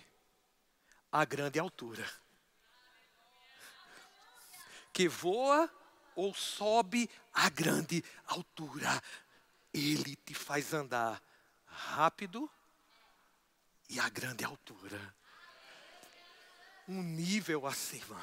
a 1.11 1.25
grande 1.25 1.59
altura. 1.59 2.07
Que 4.93 5.07
voa 5.07 5.67
ou 6.15 6.33
sobe 6.33 7.09
a 7.33 7.49
grande 7.49 8.03
altura. 8.27 9.01
Ele 9.73 10.15
te 10.15 10.35
faz 10.35 10.73
andar 10.73 11.21
rápido 11.65 12.49
e 13.89 13.99
a 13.99 14.07
grande 14.07 14.45
altura 14.45 14.99
um 16.87 17.03
nível 17.03 17.67
acima. 17.67 18.19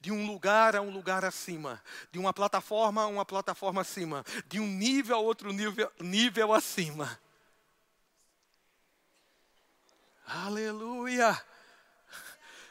De 0.00 0.10
um 0.10 0.26
lugar 0.26 0.74
a 0.74 0.80
um 0.80 0.90
lugar 0.90 1.24
acima, 1.24 1.80
de 2.10 2.18
uma 2.18 2.32
plataforma 2.32 3.02
a 3.02 3.06
uma 3.06 3.24
plataforma 3.24 3.82
acima, 3.82 4.24
de 4.46 4.58
um 4.58 4.66
nível 4.66 5.16
a 5.16 5.20
outro 5.20 5.52
nível, 5.52 5.92
nível 6.00 6.52
acima. 6.52 7.20
Aleluia! 10.26 11.40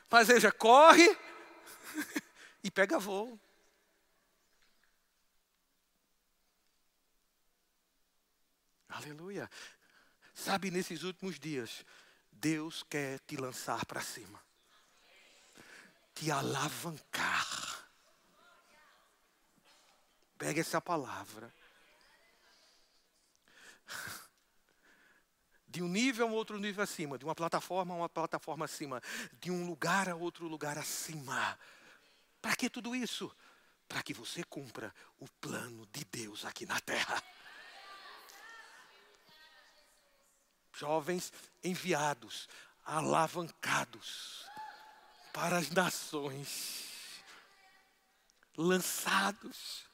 Mas 0.09 0.27
veja, 0.27 0.51
corre 0.51 1.17
e 2.61 2.69
pega 2.69 2.99
voo. 2.99 3.39
Aleluia. 8.89 9.49
Sabe, 10.37 10.69
nesses 10.69 11.01
últimos 11.01 11.39
dias, 11.39 11.83
Deus 12.31 12.83
quer 12.83 13.19
te 13.21 13.35
lançar 13.35 13.83
para 13.87 14.01
cima, 14.01 14.39
te 16.13 16.29
alavancar. 16.29 17.89
Pega 20.37 20.61
essa 20.61 20.79
palavra. 20.79 21.51
De 25.67 25.81
um 25.81 25.87
nível 25.87 26.27
a 26.27 26.31
outro 26.31 26.59
nível 26.59 26.83
acima, 26.83 27.17
de 27.17 27.25
uma 27.25 27.35
plataforma 27.35 27.95
a 27.95 27.97
uma 27.97 28.09
plataforma 28.09 28.65
acima, 28.65 29.01
de 29.41 29.49
um 29.49 29.65
lugar 29.65 30.07
a 30.07 30.15
outro 30.15 30.47
lugar 30.47 30.77
acima. 30.77 31.59
Para 32.39 32.55
que 32.55 32.69
tudo 32.69 32.95
isso? 32.95 33.35
Para 33.87 34.03
que 34.03 34.13
você 34.13 34.43
cumpra 34.43 34.93
o 35.17 35.27
plano 35.41 35.87
de 35.87 36.05
Deus 36.05 36.45
aqui 36.45 36.65
na 36.67 36.79
terra. 36.79 37.23
Jovens 40.77 41.33
enviados, 41.63 42.47
alavancados 42.85 44.45
para 45.33 45.57
as 45.57 45.69
nações, 45.69 47.23
lançados. 48.55 49.85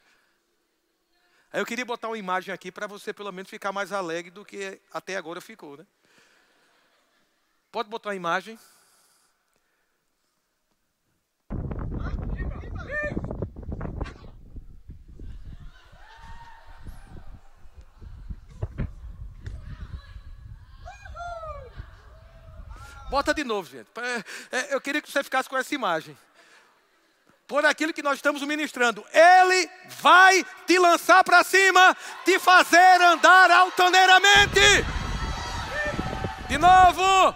Aí 1.52 1.60
eu 1.60 1.66
queria 1.66 1.86
botar 1.86 2.08
uma 2.08 2.18
imagem 2.18 2.54
aqui 2.54 2.72
para 2.72 2.88
você 2.88 3.14
pelo 3.14 3.32
menos 3.32 3.50
ficar 3.50 3.72
mais 3.72 3.92
alegre 3.92 4.32
do 4.32 4.46
que 4.46 4.82
até 4.92 5.16
agora 5.16 5.42
ficou, 5.42 5.78
né? 5.78 5.86
Pode 7.72 7.90
botar 7.90 8.10
uma 8.10 8.16
imagem? 8.16 8.60
Bota 23.14 23.32
de 23.32 23.44
novo, 23.44 23.70
gente. 23.70 23.88
É, 24.52 24.58
é, 24.58 24.74
eu 24.74 24.82
queria 24.82 25.00
que 25.00 25.12
você 25.12 25.24
ficasse 25.24 25.48
com 25.48 25.56
essa 25.56 25.76
imagem. 25.76 26.18
Por 27.48 27.64
aquilo 27.64 27.94
que 27.94 28.02
nós 28.02 28.16
estamos 28.16 28.42
ministrando. 28.42 29.06
Ele 29.14 29.70
vai 30.02 30.44
te 30.66 30.80
lançar 30.80 31.24
para 31.24 31.44
cima, 31.44 31.96
te 32.26 32.40
fazer 32.40 33.02
andar 33.02 33.52
altaneiramente. 33.52 34.60
De 36.48 36.58
novo. 36.58 37.36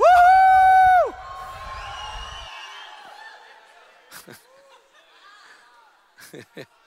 Uhul! 0.00 1.14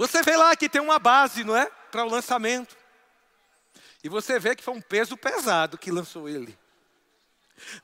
Você 0.00 0.22
vê 0.22 0.34
lá 0.34 0.56
que 0.56 0.66
tem 0.66 0.80
uma 0.80 0.98
base, 0.98 1.44
não 1.44 1.54
é? 1.54 1.70
Para 1.90 2.06
o 2.06 2.08
lançamento. 2.08 2.74
E 4.02 4.08
você 4.08 4.38
vê 4.38 4.56
que 4.56 4.64
foi 4.64 4.72
um 4.72 4.80
peso 4.80 5.14
pesado 5.14 5.76
que 5.76 5.90
lançou 5.90 6.26
ele. 6.26 6.58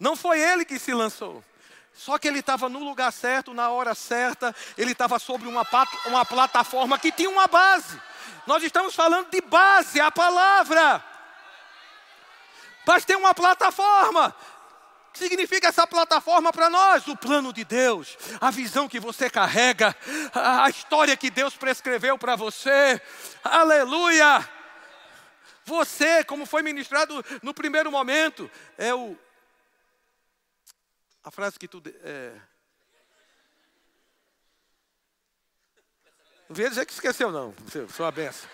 Não 0.01 0.17
foi 0.17 0.41
ele 0.41 0.64
que 0.64 0.79
se 0.79 0.95
lançou. 0.95 1.45
Só 1.93 2.17
que 2.17 2.27
ele 2.27 2.39
estava 2.39 2.71
no 2.71 2.79
lugar 2.79 3.12
certo, 3.12 3.53
na 3.53 3.69
hora 3.69 3.95
certa, 3.95 4.57
ele 4.79 4.93
estava 4.93 5.19
sobre 5.19 5.47
uma, 5.47 5.62
uma 6.07 6.25
plataforma 6.25 6.99
que 6.99 7.12
tinha 7.12 7.29
uma 7.29 7.47
base. 7.47 8.01
Nós 8.47 8.62
estamos 8.62 8.95
falando 8.95 9.29
de 9.29 9.43
base, 9.43 10.01
a 10.01 10.11
palavra. 10.11 11.05
Mas 12.87 13.05
tem 13.05 13.17
uma 13.17 13.35
plataforma. 13.35 14.35
Significa 15.17 15.69
essa 15.69 15.87
plataforma 15.87 16.53
para 16.53 16.71
nós? 16.71 17.07
O 17.09 17.17
plano 17.17 17.53
de 17.53 17.64
Deus, 17.64 18.17
a 18.41 18.51
visão 18.51 18.89
que 18.89 19.01
você 19.01 19.29
carrega, 19.29 19.97
a 20.33 20.69
história 20.71 21.17
que 21.17 21.31
Deus 21.31 21.57
prescreveu 21.57 22.17
para 22.19 22.37
você. 22.37 23.01
Aleluia! 23.43 24.49
Você, 25.64 26.23
como 26.23 26.47
foi 26.47 26.62
ministrado 26.62 27.25
no 27.43 27.53
primeiro 27.53 27.91
momento, 27.91 28.49
é 28.79 28.95
o. 28.95 29.19
A 31.25 31.31
frase 31.33 31.59
que 31.59 31.67
tu. 31.67 31.83
É, 32.05 32.33
não 36.49 36.55
venha 36.55 36.69
dizer 36.69 36.87
que 36.87 36.93
esqueceu, 36.93 37.33
não. 37.33 37.53
Sua 37.95 38.12
benção. 38.12 38.49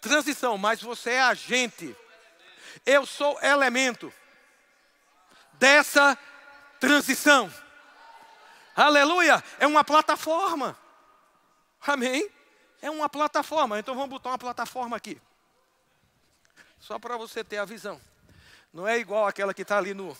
Transição, 0.00 0.56
mas 0.56 0.80
você 0.80 1.10
é 1.10 1.20
agente. 1.20 1.96
Eu 2.84 3.06
sou 3.06 3.40
elemento 3.42 4.12
dessa 5.54 6.18
transição. 6.78 7.52
Aleluia! 8.74 9.42
É 9.58 9.66
uma 9.66 9.82
plataforma. 9.82 10.76
Amém? 11.80 12.30
É 12.82 12.90
uma 12.90 13.08
plataforma. 13.08 13.78
Então 13.78 13.94
vamos 13.94 14.10
botar 14.10 14.30
uma 14.30 14.38
plataforma 14.38 14.96
aqui. 14.96 15.20
Só 16.78 16.98
para 16.98 17.16
você 17.16 17.42
ter 17.42 17.58
a 17.58 17.64
visão. 17.64 18.00
Não 18.72 18.86
é 18.86 18.98
igual 18.98 19.26
aquela 19.26 19.54
que 19.54 19.62
está 19.62 19.78
ali 19.78 19.94
no. 19.94 20.16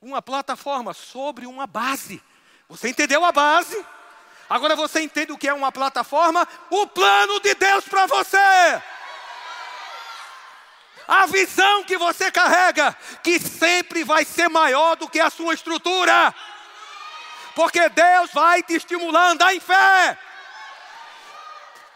Uma 0.00 0.20
plataforma 0.20 0.92
sobre 0.92 1.46
uma 1.46 1.66
base. 1.66 2.22
Você 2.68 2.88
entendeu 2.88 3.24
a 3.24 3.32
base? 3.32 3.84
Agora 4.50 4.74
você 4.74 5.00
entende 5.00 5.30
o 5.30 5.38
que 5.38 5.46
é 5.46 5.54
uma 5.54 5.70
plataforma? 5.70 6.46
O 6.68 6.84
plano 6.88 7.38
de 7.38 7.54
Deus 7.54 7.84
para 7.84 8.06
você. 8.06 8.82
A 11.06 11.26
visão 11.26 11.84
que 11.84 11.96
você 11.96 12.32
carrega, 12.32 12.96
que 13.22 13.38
sempre 13.38 14.02
vai 14.02 14.24
ser 14.24 14.48
maior 14.48 14.96
do 14.96 15.08
que 15.08 15.20
a 15.20 15.30
sua 15.30 15.54
estrutura. 15.54 16.34
Porque 17.54 17.88
Deus 17.90 18.32
vai 18.32 18.60
te 18.60 18.74
estimular 18.74 19.36
a 19.40 19.54
em 19.54 19.60
fé. 19.60 20.18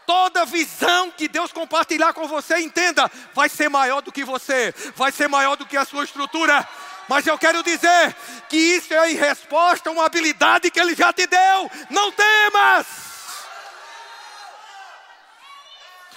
Toda 0.07 0.45
visão 0.45 1.11
que 1.11 1.27
Deus 1.27 1.53
compartilhar 1.53 2.13
com 2.13 2.29
você, 2.29 2.59
entenda, 2.61 3.11
vai 3.33 3.49
ser 3.49 3.69
maior 3.69 4.01
do 4.01 4.13
que 4.13 4.23
você, 4.23 4.73
vai 4.95 5.11
ser 5.11 5.29
maior 5.29 5.57
do 5.57 5.67
que 5.67 5.77
a 5.77 5.85
sua 5.85 6.05
estrutura. 6.05 6.69
Mas 7.09 7.27
eu 7.27 7.39
quero 7.39 7.63
dizer 7.63 8.15
que 8.49 8.57
isso 8.57 8.95
é 8.95 9.13
em 9.13 9.17
resposta 9.17 9.89
a 9.89 9.93
uma 9.93 10.07
habilidade 10.07 10.71
que 10.71 10.81
Ele 10.81 10.95
já 10.95 11.13
te 11.13 11.27
deu. 11.27 11.71
Não 11.91 12.11
temas! 12.13 12.87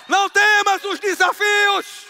Não 0.08 0.30
temas 0.30 0.84
os 0.86 1.00
desafios! 1.00 2.08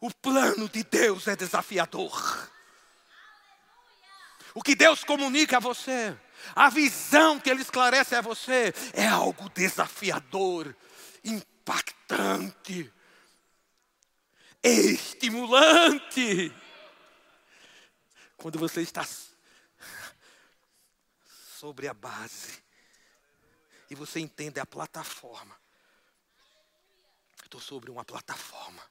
O 0.00 0.10
plano 0.10 0.68
de 0.68 0.82
Deus 0.82 1.28
é 1.28 1.36
desafiador. 1.36 2.48
O 4.54 4.62
que 4.62 4.74
Deus 4.74 5.04
comunica 5.04 5.58
a 5.58 5.60
você, 5.60 6.16
a 6.56 6.68
visão 6.68 7.38
que 7.38 7.48
Ele 7.48 7.62
esclarece 7.62 8.16
a 8.16 8.20
você, 8.20 8.74
é 8.92 9.06
algo 9.06 9.48
desafiador, 9.50 10.74
impactante, 11.24 12.92
estimulante. 14.62 16.52
Quando 18.36 18.58
você 18.58 18.82
está 18.82 19.06
sobre 21.58 21.88
a 21.88 21.94
base 21.94 22.62
e 23.90 23.94
você 23.94 24.20
entende 24.20 24.58
a 24.58 24.66
plataforma. 24.66 25.56
Estou 27.44 27.60
sobre 27.60 27.90
uma 27.90 28.04
plataforma. 28.04 28.82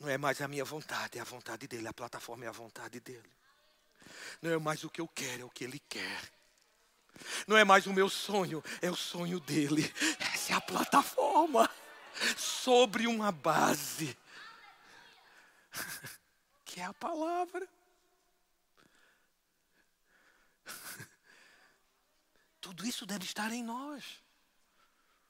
Não 0.00 0.08
é 0.08 0.16
mais 0.16 0.40
a 0.40 0.48
minha 0.48 0.64
vontade, 0.64 1.18
é 1.18 1.20
a 1.20 1.24
vontade 1.24 1.66
dele. 1.66 1.88
A 1.88 1.92
plataforma 1.92 2.44
é 2.44 2.48
a 2.48 2.52
vontade 2.52 3.00
dele. 3.00 3.30
Não 4.40 4.50
é 4.50 4.58
mais 4.58 4.84
o 4.84 4.90
que 4.90 5.00
eu 5.00 5.08
quero, 5.08 5.42
é 5.42 5.44
o 5.44 5.50
que 5.50 5.64
ele 5.64 5.78
quer. 5.88 6.32
Não 7.46 7.56
é 7.56 7.64
mais 7.64 7.86
o 7.86 7.92
meu 7.92 8.08
sonho, 8.08 8.62
é 8.80 8.90
o 8.90 8.96
sonho 8.96 9.40
dele. 9.40 9.92
Essa 10.18 10.52
é 10.52 10.56
a 10.56 10.60
plataforma. 10.60 11.68
Sobre 12.36 13.06
uma 13.06 13.32
base. 13.32 14.16
Que 16.64 16.80
é 16.82 16.84
a 16.84 16.92
palavra. 16.92 17.66
Tudo 22.60 22.86
isso 22.86 23.06
deve 23.06 23.24
estar 23.24 23.50
em 23.52 23.64
nós. 23.64 24.22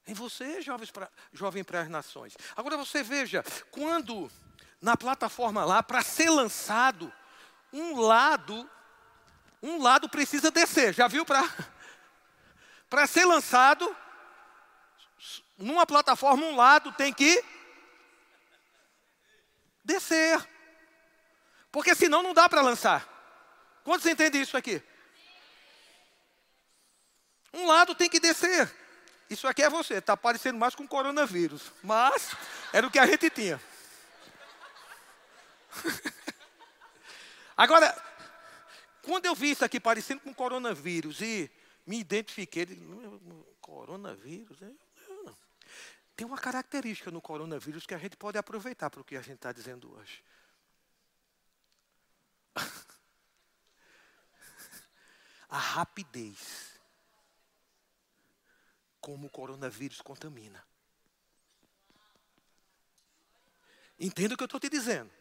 Em 0.09 0.15
você, 0.15 0.61
jovens 0.61 0.91
pra, 0.91 1.09
jovem 1.33 1.63
para 1.63 1.83
as 1.83 1.89
nações. 1.89 2.35
Agora 2.57 2.77
você 2.77 3.03
veja, 3.03 3.45
quando 3.71 4.29
na 4.81 4.97
plataforma 4.97 5.65
lá, 5.65 5.83
para 5.83 6.03
ser 6.03 6.31
lançado, 6.31 7.13
um 7.73 8.01
lado, 8.01 8.69
um 9.63 9.83
lado 9.83 10.09
precisa 10.09 10.51
descer. 10.51 10.95
Já 10.95 11.09
viu 11.09 11.25
para 11.25 11.43
para 12.89 13.07
ser 13.07 13.25
lançado 13.27 13.95
numa 15.59 15.85
plataforma 15.85 16.47
um 16.47 16.57
lado 16.57 16.93
tem 16.93 17.13
que 17.13 17.45
descer. 19.85 20.49
Porque 21.73 21.95
senão 21.95 22.23
não 22.23 22.33
dá 22.33 22.49
para 22.49 22.63
lançar. 22.63 23.07
Quantos 23.83 24.07
entendem 24.07 24.41
isso 24.41 24.57
aqui? 24.57 24.83
Um 27.53 27.67
lado 27.67 27.95
tem 27.95 28.09
que 28.09 28.21
descer. 28.21 28.73
Isso 29.29 29.47
aqui 29.47 29.63
é 29.63 29.69
você, 29.69 29.95
está 29.95 30.17
parecendo 30.17 30.59
mais 30.59 30.75
com 30.75 30.87
coronavírus. 30.87 31.73
Mas 31.83 32.31
era 32.73 32.87
o 32.87 32.91
que 32.91 32.99
a 32.99 33.07
gente 33.07 33.29
tinha. 33.29 33.61
Agora, 37.57 37.95
quando 39.03 39.27
eu 39.27 39.35
vi 39.35 39.51
isso 39.51 39.65
aqui 39.65 39.81
parecendo 39.81 40.21
com 40.21 40.33
coronavírus 40.33 41.21
e 41.21 41.51
me 41.87 41.99
identifiquei, 41.99 42.65
digo, 42.65 43.47
coronavírus? 43.61 44.63
É? 44.63 44.88
Tem 46.19 46.27
uma 46.27 46.37
característica 46.37 47.13
no 47.13 47.23
coronavírus 47.23 47.87
que 47.87 47.95
a 47.95 47.99
gente 47.99 48.17
pode 48.17 48.37
aproveitar 48.37 48.91
para 48.91 49.01
o 49.01 49.05
que 49.05 49.15
a 49.15 49.23
gente 49.23 49.37
está 49.37 49.53
dizendo 49.53 49.95
hoje. 49.95 50.21
A 55.49 55.59
rapidez 55.59 56.81
como 59.01 59.29
o 59.29 59.31
coronavírus 59.31 60.01
contamina. 60.01 60.67
Entenda 63.97 64.35
o 64.35 64.37
que 64.37 64.43
eu 64.43 64.47
estou 64.47 64.59
te 64.59 64.69
dizendo. 64.69 65.13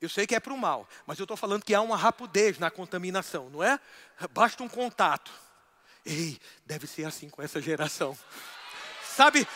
Eu 0.00 0.08
sei 0.08 0.26
que 0.26 0.34
é 0.34 0.40
para 0.40 0.52
o 0.52 0.58
mal, 0.58 0.88
mas 1.06 1.20
eu 1.20 1.26
estou 1.26 1.36
falando 1.36 1.64
que 1.64 1.76
há 1.76 1.80
uma 1.80 1.96
rapidez 1.96 2.58
na 2.58 2.72
contaminação, 2.72 3.48
não 3.50 3.62
é? 3.62 3.78
Basta 4.32 4.64
um 4.64 4.68
contato. 4.68 5.30
Ei, 6.04 6.40
deve 6.66 6.88
ser 6.88 7.04
assim 7.04 7.30
com 7.30 7.40
essa 7.40 7.62
geração. 7.62 8.18
Sabe, 9.04 9.46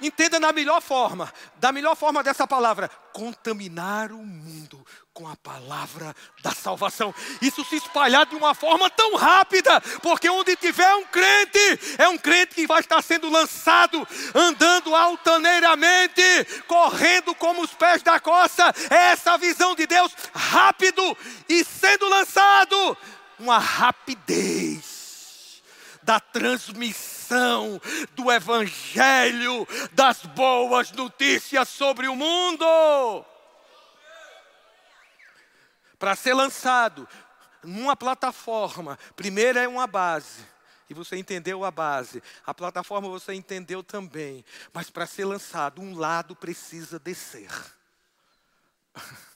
entenda 0.00 0.40
na 0.40 0.52
melhor 0.52 0.80
forma, 0.80 1.32
da 1.56 1.72
melhor 1.72 1.96
forma 1.96 2.22
dessa 2.22 2.46
palavra, 2.46 2.90
contaminar 3.12 4.12
o 4.12 4.18
mundo 4.18 4.84
com 5.12 5.28
a 5.28 5.36
palavra 5.36 6.14
da 6.42 6.50
salvação. 6.50 7.14
Isso 7.40 7.64
se 7.64 7.76
espalhar 7.76 8.26
de 8.26 8.34
uma 8.34 8.54
forma 8.54 8.90
tão 8.90 9.14
rápida, 9.14 9.80
porque 10.02 10.28
onde 10.28 10.56
tiver 10.56 10.92
um 10.96 11.04
crente, 11.04 11.94
é 11.98 12.08
um 12.08 12.18
crente 12.18 12.54
que 12.56 12.66
vai 12.66 12.80
estar 12.80 13.00
sendo 13.00 13.30
lançado, 13.30 14.06
andando 14.34 14.94
altaneiramente, 14.94 16.22
correndo 16.66 17.34
como 17.34 17.62
os 17.62 17.72
pés 17.72 18.02
da 18.02 18.18
coça. 18.18 18.74
É 18.90 19.12
essa 19.12 19.38
visão 19.38 19.74
de 19.74 19.86
Deus, 19.86 20.12
rápido 20.34 21.16
e 21.48 21.64
sendo 21.64 22.08
lançado, 22.08 22.96
uma 23.38 23.58
rapidez 23.58 24.93
da 26.04 26.20
transmissão 26.20 27.80
do 28.14 28.30
Evangelho, 28.30 29.66
das 29.92 30.22
boas 30.26 30.92
notícias 30.92 31.68
sobre 31.68 32.06
o 32.06 32.14
mundo. 32.14 32.64
Para 35.98 36.14
ser 36.14 36.34
lançado 36.34 37.08
numa 37.62 37.96
plataforma, 37.96 38.98
primeiro 39.16 39.58
é 39.58 39.66
uma 39.66 39.86
base. 39.86 40.44
E 40.88 40.92
você 40.92 41.16
entendeu 41.16 41.64
a 41.64 41.70
base. 41.70 42.22
A 42.44 42.52
plataforma 42.52 43.08
você 43.08 43.32
entendeu 43.32 43.82
também. 43.82 44.44
Mas 44.72 44.90
para 44.90 45.06
ser 45.06 45.24
lançado, 45.24 45.80
um 45.80 45.96
lado 45.96 46.36
precisa 46.36 46.98
descer. 46.98 47.50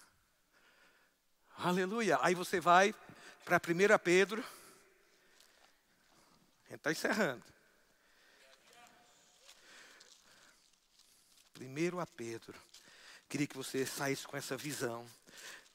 Aleluia. 1.56 2.18
Aí 2.20 2.34
você 2.34 2.60
vai 2.60 2.94
para 3.46 3.56
1 3.56 3.98
Pedro. 4.04 4.44
A 6.68 6.72
gente 6.72 6.80
está 6.80 6.92
encerrando. 6.92 7.44
Primeiro 11.54 11.98
a 11.98 12.06
Pedro. 12.06 12.54
Queria 13.28 13.46
que 13.46 13.56
você 13.56 13.86
saísse 13.86 14.26
com 14.26 14.36
essa 14.36 14.56
visão 14.56 15.08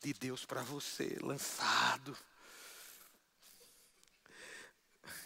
de 0.01 0.13
Deus 0.13 0.45
para 0.45 0.61
você, 0.61 1.17
lançado. 1.21 2.17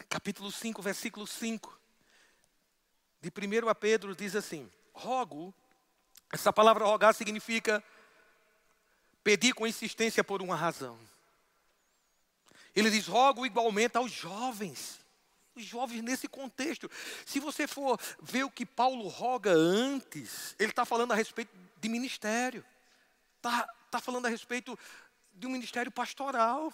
capítulo 0.08 0.50
5, 0.50 0.80
versículo 0.80 1.26
5. 1.26 1.78
De 3.20 3.28
1 3.28 3.68
a 3.68 3.74
Pedro 3.74 4.16
diz 4.16 4.34
assim: 4.34 4.70
Rogo, 4.92 5.54
essa 6.32 6.52
palavra 6.52 6.86
rogar 6.86 7.14
significa 7.14 7.84
pedir 9.22 9.52
com 9.52 9.66
insistência 9.66 10.24
por 10.24 10.40
uma 10.40 10.56
razão. 10.56 10.98
Ele 12.74 12.90
diz: 12.90 13.06
rogo 13.06 13.44
igualmente 13.44 13.96
aos 13.96 14.10
jovens. 14.10 14.98
Os 15.58 15.64
jovens 15.64 16.02
nesse 16.02 16.28
contexto. 16.28 16.88
Se 17.26 17.40
você 17.40 17.66
for 17.66 17.98
ver 18.22 18.44
o 18.44 18.50
que 18.50 18.64
Paulo 18.64 19.08
roga 19.08 19.50
antes, 19.52 20.54
ele 20.56 20.70
está 20.70 20.84
falando 20.84 21.10
a 21.10 21.16
respeito 21.16 21.50
de 21.80 21.88
ministério. 21.88 22.64
Está 23.38 23.68
tá 23.90 24.00
falando 24.00 24.26
a 24.26 24.28
respeito 24.28 24.78
de 25.34 25.48
um 25.48 25.50
ministério 25.50 25.90
pastoral. 25.90 26.72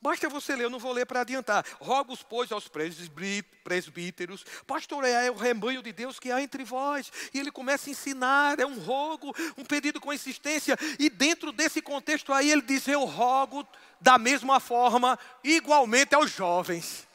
Basta 0.00 0.28
você 0.28 0.56
ler, 0.56 0.64
eu 0.64 0.70
não 0.70 0.80
vou 0.80 0.92
ler 0.92 1.06
para 1.06 1.20
adiantar. 1.20 1.64
Rogos, 1.80 2.20
pois, 2.20 2.50
aos 2.50 2.68
presbíteros, 2.68 4.44
pastoreai 4.66 5.30
o 5.30 5.36
rebanho 5.36 5.80
de 5.80 5.92
Deus 5.92 6.18
que 6.18 6.32
há 6.32 6.42
entre 6.42 6.64
vós. 6.64 7.12
E 7.32 7.38
ele 7.38 7.52
começa 7.52 7.88
a 7.88 7.92
ensinar, 7.92 8.58
é 8.58 8.66
um 8.66 8.80
rogo, 8.80 9.32
um 9.56 9.64
pedido 9.64 10.00
com 10.00 10.12
insistência. 10.12 10.76
E 10.98 11.08
dentro 11.08 11.52
desse 11.52 11.80
contexto 11.80 12.32
aí, 12.32 12.50
ele 12.50 12.62
diz: 12.62 12.88
Eu 12.88 13.04
rogo 13.04 13.64
da 14.00 14.18
mesma 14.18 14.58
forma, 14.58 15.16
igualmente 15.44 16.14
aos 16.16 16.30
jovens. 16.30 17.07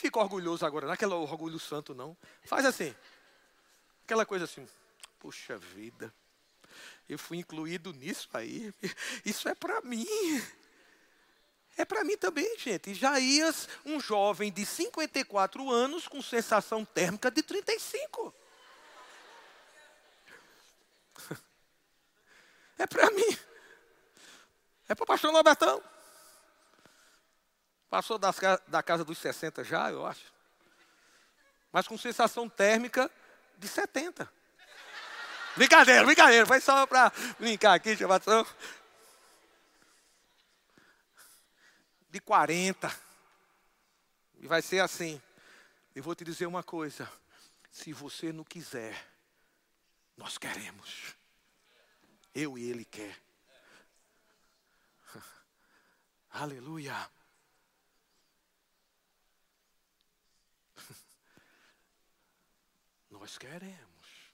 Fica 0.00 0.18
orgulhoso 0.18 0.64
agora, 0.64 0.86
não 0.86 0.92
é 0.92 0.94
aquele 0.94 1.12
orgulho 1.12 1.58
santo, 1.58 1.94
não. 1.94 2.16
Faz 2.44 2.64
assim, 2.64 2.94
aquela 4.02 4.24
coisa 4.24 4.46
assim, 4.46 4.66
puxa 5.18 5.58
vida, 5.58 6.10
eu 7.06 7.18
fui 7.18 7.36
incluído 7.36 7.92
nisso 7.92 8.26
aí, 8.32 8.72
isso 9.26 9.46
é 9.46 9.54
para 9.54 9.82
mim. 9.82 10.06
É 11.76 11.84
para 11.84 12.02
mim 12.02 12.16
também, 12.16 12.58
gente. 12.58 12.90
Isaías, 12.90 13.68
um 13.84 14.00
jovem 14.00 14.50
de 14.50 14.64
54 14.64 15.70
anos 15.70 16.08
com 16.08 16.22
sensação 16.22 16.82
térmica 16.82 17.30
de 17.30 17.42
35. 17.42 18.34
É 22.78 22.86
para 22.86 23.10
mim. 23.10 23.38
É 24.88 24.94
para 24.94 25.04
o 25.04 25.06
pastor 25.06 25.30
Robertão. 25.30 25.82
Passou 27.90 28.16
das, 28.16 28.36
da 28.68 28.82
casa 28.82 29.04
dos 29.04 29.18
60 29.18 29.64
já, 29.64 29.90
eu 29.90 30.06
acho. 30.06 30.32
Mas 31.72 31.86
com 31.86 31.98
sensação 31.98 32.48
térmica 32.48 33.10
de 33.58 33.68
70. 33.68 34.30
Brincadeira, 35.56 36.04
brincadeira. 36.04 36.46
Foi 36.46 36.60
só 36.60 36.86
para 36.86 37.12
brincar 37.38 37.74
aqui, 37.74 37.96
chamação. 37.96 38.46
de 42.10 42.20
40. 42.20 42.94
E 44.38 44.46
vai 44.46 44.60
ser 44.62 44.80
assim. 44.80 45.20
Eu 45.94 46.02
vou 46.02 46.14
te 46.14 46.24
dizer 46.24 46.46
uma 46.46 46.62
coisa: 46.62 47.10
se 47.70 47.92
você 47.92 48.32
não 48.32 48.44
quiser, 48.44 49.08
nós 50.16 50.36
queremos. 50.36 51.14
Eu 52.34 52.58
e 52.58 52.68
ele 52.68 52.84
quer. 52.84 53.16
Aleluia. 56.30 57.10
Nós 63.20 63.36
queremos. 63.36 64.32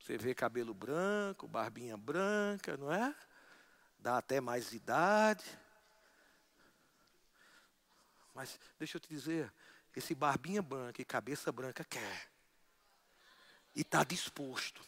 Você 0.00 0.18
vê 0.18 0.34
cabelo 0.34 0.74
branco, 0.74 1.46
barbinha 1.46 1.96
branca, 1.96 2.76
não 2.76 2.92
é? 2.92 3.14
Dá 3.96 4.18
até 4.18 4.40
mais 4.40 4.72
idade. 4.72 5.44
Mas 8.34 8.58
deixa 8.76 8.96
eu 8.96 9.00
te 9.00 9.08
dizer, 9.08 9.52
esse 9.94 10.16
barbinha 10.16 10.60
branca 10.60 11.00
e 11.00 11.04
cabeça 11.04 11.52
branca 11.52 11.84
quer. 11.84 12.28
E 13.72 13.82
está 13.82 14.02
disposto 14.02 14.84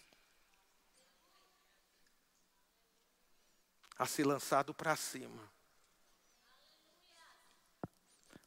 a 3.96 4.06
ser 4.06 4.26
lançado 4.26 4.74
para 4.74 4.96
cima. 4.96 5.51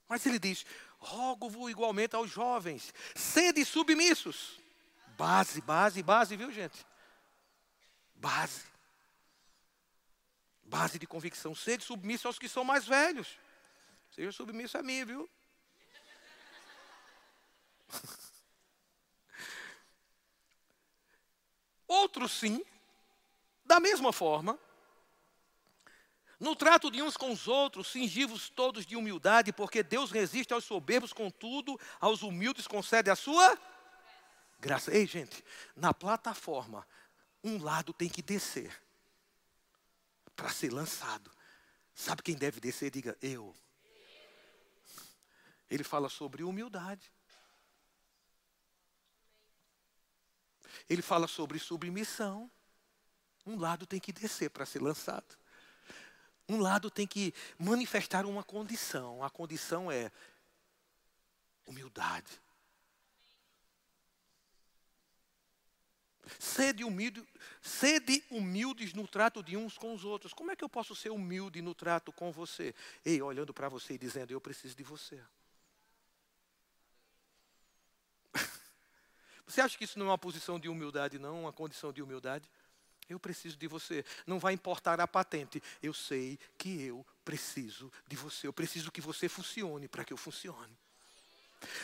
Mas 0.08 0.26
ele 0.26 0.40
diz: 0.40 0.66
rogo-vos 0.98 1.70
igualmente 1.70 2.16
aos 2.16 2.30
jovens, 2.30 2.94
sede 3.16 3.66
submissos. 3.66 4.60
Base, 5.18 5.62
base, 5.62 6.04
base, 6.04 6.36
viu 6.36 6.52
gente? 6.52 6.86
Base. 8.16 8.64
Base 10.64 11.00
de 11.00 11.08
convicção. 11.08 11.56
Sede 11.56 11.84
submisso 11.84 12.28
aos 12.28 12.38
que 12.38 12.50
são 12.50 12.64
mais 12.64 12.86
velhos. 12.86 13.38
Seja 14.12 14.32
submisso 14.32 14.78
a 14.78 14.84
mim, 14.84 15.06
viu? 15.06 15.30
Outros 21.88 22.32
sim, 22.32 22.66
da 23.64 23.80
mesma 23.80 24.12
forma, 24.12 24.60
no 26.40 26.56
trato 26.56 26.92
de 26.92 27.02
uns 27.02 27.16
com 27.16 27.32
os 27.32 27.48
outros, 27.48 27.88
cingivos 27.88 28.50
todos 28.50 28.86
de 28.86 28.96
humildade, 28.96 29.54
porque 29.54 29.82
Deus 29.82 30.12
resiste 30.12 30.54
aos 30.54 30.64
soberbos, 30.64 31.14
contudo, 31.14 31.80
aos 32.00 32.22
humildes 32.22 32.68
concede 32.68 33.10
a 33.10 33.16
sua 33.16 33.58
graça. 34.60 34.94
Ei, 34.94 35.06
gente, 35.06 35.44
na 35.76 35.94
plataforma, 35.94 36.88
um 37.44 37.62
lado 37.62 37.94
tem 37.94 38.10
que 38.10 38.22
descer 38.22 38.76
para 40.36 40.50
ser 40.50 40.74
lançado. 40.74 41.32
Sabe 41.94 42.22
quem 42.22 42.36
deve 42.36 42.60
descer? 42.60 42.92
Diga, 42.92 43.18
eu. 43.22 43.56
Ele 45.70 45.84
fala 45.84 46.10
sobre 46.10 46.44
humildade. 46.44 47.12
Ele 50.90 51.02
fala 51.02 51.28
sobre 51.28 51.58
submissão. 51.58 52.52
Um 53.46 53.58
lado 53.58 53.86
tem 53.86 54.00
que 54.00 54.12
descer 54.12 54.50
para 54.50 54.66
ser 54.66 54.82
lançado. 54.82 55.38
Um 56.48 56.60
lado 56.60 56.92
tem 56.92 57.08
que 57.08 57.34
manifestar 57.58 58.26
uma 58.26 58.44
condição. 58.44 59.24
A 59.24 59.30
condição 59.30 59.92
é 59.92 60.12
humildade. 61.66 62.40
Sede, 66.40 66.84
humilde, 66.84 67.24
sede 67.62 68.24
humildes 68.32 68.94
no 68.94 69.08
trato 69.08 69.44
de 69.44 69.56
uns 69.56 69.78
com 69.78 69.94
os 69.94 70.04
outros. 70.04 70.34
Como 70.34 70.52
é 70.52 70.56
que 70.56 70.64
eu 70.64 70.70
posso 70.70 70.96
ser 70.96 71.12
humilde 71.12 71.62
no 71.62 71.76
trato 71.76 72.12
com 72.12 72.32
você? 72.32 72.74
Ei, 73.04 73.22
olhando 73.22 73.54
para 73.54 73.70
você 73.70 73.94
e 73.94 73.98
dizendo: 73.98 74.32
Eu 74.32 74.42
preciso 74.42 74.76
de 74.76 74.84
você. 74.84 75.22
Você 79.46 79.62
acha 79.62 79.78
que 79.78 79.84
isso 79.84 80.00
não 80.00 80.08
é 80.08 80.10
uma 80.10 80.18
posição 80.18 80.60
de 80.60 80.68
humildade, 80.68 81.20
não? 81.20 81.42
Uma 81.42 81.54
condição 81.54 81.94
de 81.94 82.02
humildade? 82.02 82.50
Eu 83.08 83.20
preciso 83.20 83.58
de 83.58 83.68
você. 83.68 84.04
Não 84.26 84.40
vai 84.40 84.54
importar 84.54 85.00
a 85.00 85.08
patente. 85.08 85.62
Eu 85.82 85.94
sei 85.94 86.40
que 86.58 86.82
eu 86.82 87.06
preciso 87.24 87.92
de 88.08 88.16
você. 88.16 88.48
Eu 88.48 88.54
preciso 88.54 88.92
que 88.92 89.02
você 89.02 89.30
funcione 89.30 89.88
para 89.88 90.04
que 90.04 90.12
eu 90.12 90.18
funcione. 90.18 90.76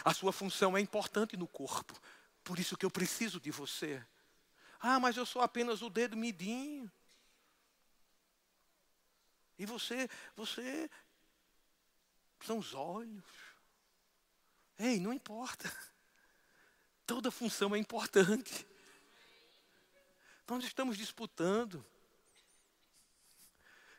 A 0.04 0.14
sua 0.14 0.34
função 0.34 0.76
é 0.76 0.82
importante 0.82 1.38
no 1.38 1.48
corpo. 1.48 2.00
Por 2.44 2.60
isso 2.60 2.76
que 2.76 2.86
eu 2.86 2.92
preciso 2.92 3.40
de 3.40 3.52
você. 3.52 4.04
Ah, 4.80 5.00
mas 5.00 5.16
eu 5.16 5.26
sou 5.26 5.42
apenas 5.42 5.82
o 5.82 5.90
dedo 5.90 6.18
midinho. 6.18 6.92
E 9.60 9.66
você, 9.66 10.10
você 10.36 10.90
são 12.44 12.58
os 12.58 12.74
olhos. 12.74 13.24
Ei, 14.80 15.00
não 15.00 15.14
importa. 15.14 15.72
Toda 17.06 17.30
função 17.30 17.76
é 17.76 17.78
importante. 17.78 18.66
Nós 20.52 20.66
estamos 20.66 20.97
disputando. 20.97 21.82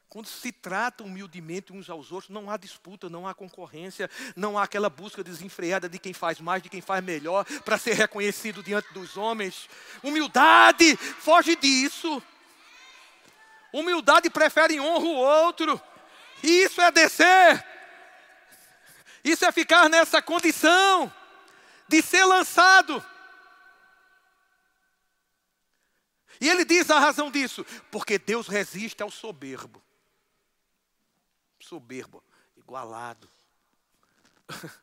Quando 0.07 0.27
se 0.27 0.53
trata 0.53 1.03
humildemente 1.03 1.73
uns 1.73 1.89
aos 1.89 2.13
outros, 2.13 2.29
não 2.29 2.51
há 2.51 2.59
disputa, 2.59 3.09
não 3.09 3.27
há 3.27 3.33
concorrência, 3.33 4.11
não 4.37 4.59
há 4.59 4.65
aquela 4.65 4.91
busca 4.91 5.25
desenfreada 5.25 5.89
de 5.89 5.99
quem 5.99 6.13
faz 6.13 6.41
mais, 6.41 6.63
de 6.63 6.69
quem 6.69 6.83
faz 6.83 7.03
melhor, 7.03 7.47
para 7.65 7.79
ser 7.79 7.95
reconhecido 7.95 8.63
diante 8.63 8.93
dos 8.93 9.17
homens. 9.17 9.67
Humildade, 10.03 10.95
foge 10.95 11.57
disso. 11.57 12.23
Humildade 13.73 14.29
prefere 14.29 14.79
honra 14.79 15.07
o 15.07 15.17
outro. 15.17 15.81
E 16.43 16.65
isso 16.65 16.83
é 16.83 16.93
descer. 16.93 17.67
Isso 19.25 19.43
é 19.47 19.51
ficar 19.51 19.89
nessa 19.89 20.21
condição 20.21 21.11
de 21.89 22.03
ser 22.03 22.27
lançado. 22.27 23.03
E 26.41 26.49
ele 26.49 26.65
diz 26.65 26.91
a 26.91 26.99
razão 26.99 27.31
disso: 27.31 27.65
porque 27.91 28.19
Deus 28.19 28.49
resiste 28.49 29.03
ao 29.03 29.11
soberbo. 29.11 29.83
Soberbo, 31.61 32.23
igualado. 32.57 33.31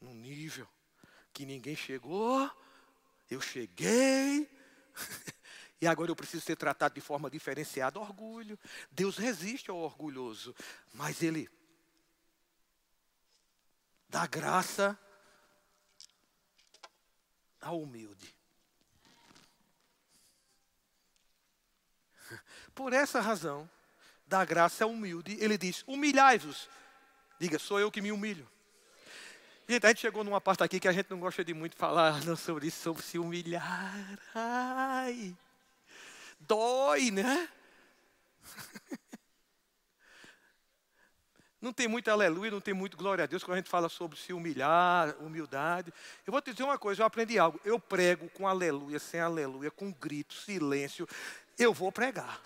Num 0.00 0.14
nível 0.14 0.68
que 1.32 1.46
ninguém 1.46 1.76
chegou, 1.76 2.50
eu 3.30 3.40
cheguei. 3.40 4.50
E 5.82 5.86
agora 5.88 6.12
eu 6.12 6.14
preciso 6.14 6.44
ser 6.44 6.54
tratado 6.54 6.94
de 6.94 7.00
forma 7.00 7.28
diferenciada. 7.28 7.98
Orgulho. 7.98 8.56
Deus 8.88 9.16
resiste 9.16 9.68
ao 9.68 9.78
orgulhoso, 9.78 10.54
mas 10.94 11.20
Ele 11.24 11.50
dá 14.08 14.24
graça 14.28 14.96
ao 17.60 17.80
humilde. 17.80 18.32
Por 22.74 22.92
essa 22.92 23.20
razão, 23.20 23.68
dá 24.26 24.44
graça 24.44 24.86
humilde. 24.86 25.36
Ele 25.40 25.58
diz: 25.58 25.84
humilhai-vos. 25.86 26.68
Diga, 27.38 27.58
sou 27.58 27.80
eu 27.80 27.90
que 27.90 28.00
me 28.00 28.12
humilho. 28.12 28.48
Gente, 29.68 29.86
a 29.86 29.88
gente 29.88 30.00
chegou 30.00 30.24
numa 30.24 30.40
parte 30.40 30.62
aqui 30.62 30.80
que 30.80 30.88
a 30.88 30.92
gente 30.92 31.10
não 31.10 31.18
gosta 31.18 31.44
de 31.44 31.54
muito 31.54 31.76
falar 31.76 32.22
não, 32.26 32.36
sobre 32.36 32.66
isso, 32.66 32.82
sobre 32.82 33.02
se 33.02 33.18
humilhar. 33.18 34.18
Ai, 34.34 35.36
dói, 36.40 37.10
né? 37.10 37.48
Não 41.62 41.72
tem 41.72 41.86
muito 41.86 42.10
aleluia, 42.10 42.50
não 42.50 42.60
tem 42.60 42.74
muito 42.74 42.96
glória 42.96 43.22
a 43.22 43.26
Deus 43.28 43.44
quando 43.44 43.54
a 43.54 43.58
gente 43.58 43.70
fala 43.70 43.88
sobre 43.88 44.18
se 44.18 44.32
humilhar, 44.32 45.14
humildade. 45.20 45.94
Eu 46.26 46.32
vou 46.32 46.42
te 46.42 46.50
dizer 46.50 46.64
uma 46.64 46.76
coisa, 46.76 47.02
eu 47.02 47.06
aprendi 47.06 47.38
algo. 47.38 47.60
Eu 47.64 47.78
prego 47.78 48.28
com 48.30 48.48
aleluia, 48.48 48.98
sem 48.98 49.20
aleluia, 49.20 49.70
com 49.70 49.92
grito, 49.92 50.34
silêncio. 50.34 51.08
Eu 51.56 51.72
vou 51.72 51.92
pregar. 51.92 52.40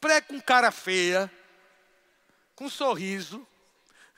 Prego 0.00 0.26
com 0.28 0.40
cara 0.40 0.70
feia, 0.70 1.30
com 2.54 2.68
sorriso. 2.68 3.46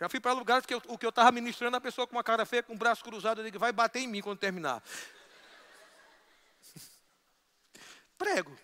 Já 0.01 0.09
fui 0.09 0.19
para 0.19 0.33
lugares 0.33 0.65
que 0.65 0.73
eu, 0.73 0.83
o 0.89 0.97
que 0.97 1.05
eu 1.05 1.11
estava 1.11 1.31
ministrando, 1.31 1.77
a 1.77 1.81
pessoa 1.81 2.07
com 2.07 2.17
uma 2.17 2.25
cara 2.25 2.47
feia, 2.47 2.63
com 2.63 2.73
o 2.73 2.79
braço 2.79 3.05
cruzado, 3.05 3.41
eu 3.41 3.45
digo, 3.45 3.59
vai 3.59 3.73
bater 3.73 4.01
em 4.01 4.09
mim 4.09 4.23
quando 4.23 4.39
terminar. 4.39 4.83
Prego. 8.17 8.57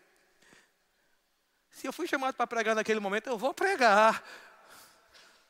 Se 1.71 1.87
eu 1.87 1.93
fui 1.93 2.07
chamado 2.07 2.35
para 2.35 2.47
pregar 2.47 2.75
naquele 2.75 3.01
momento, 3.01 3.27
eu 3.27 3.37
vou 3.37 3.53
pregar. 3.53 4.25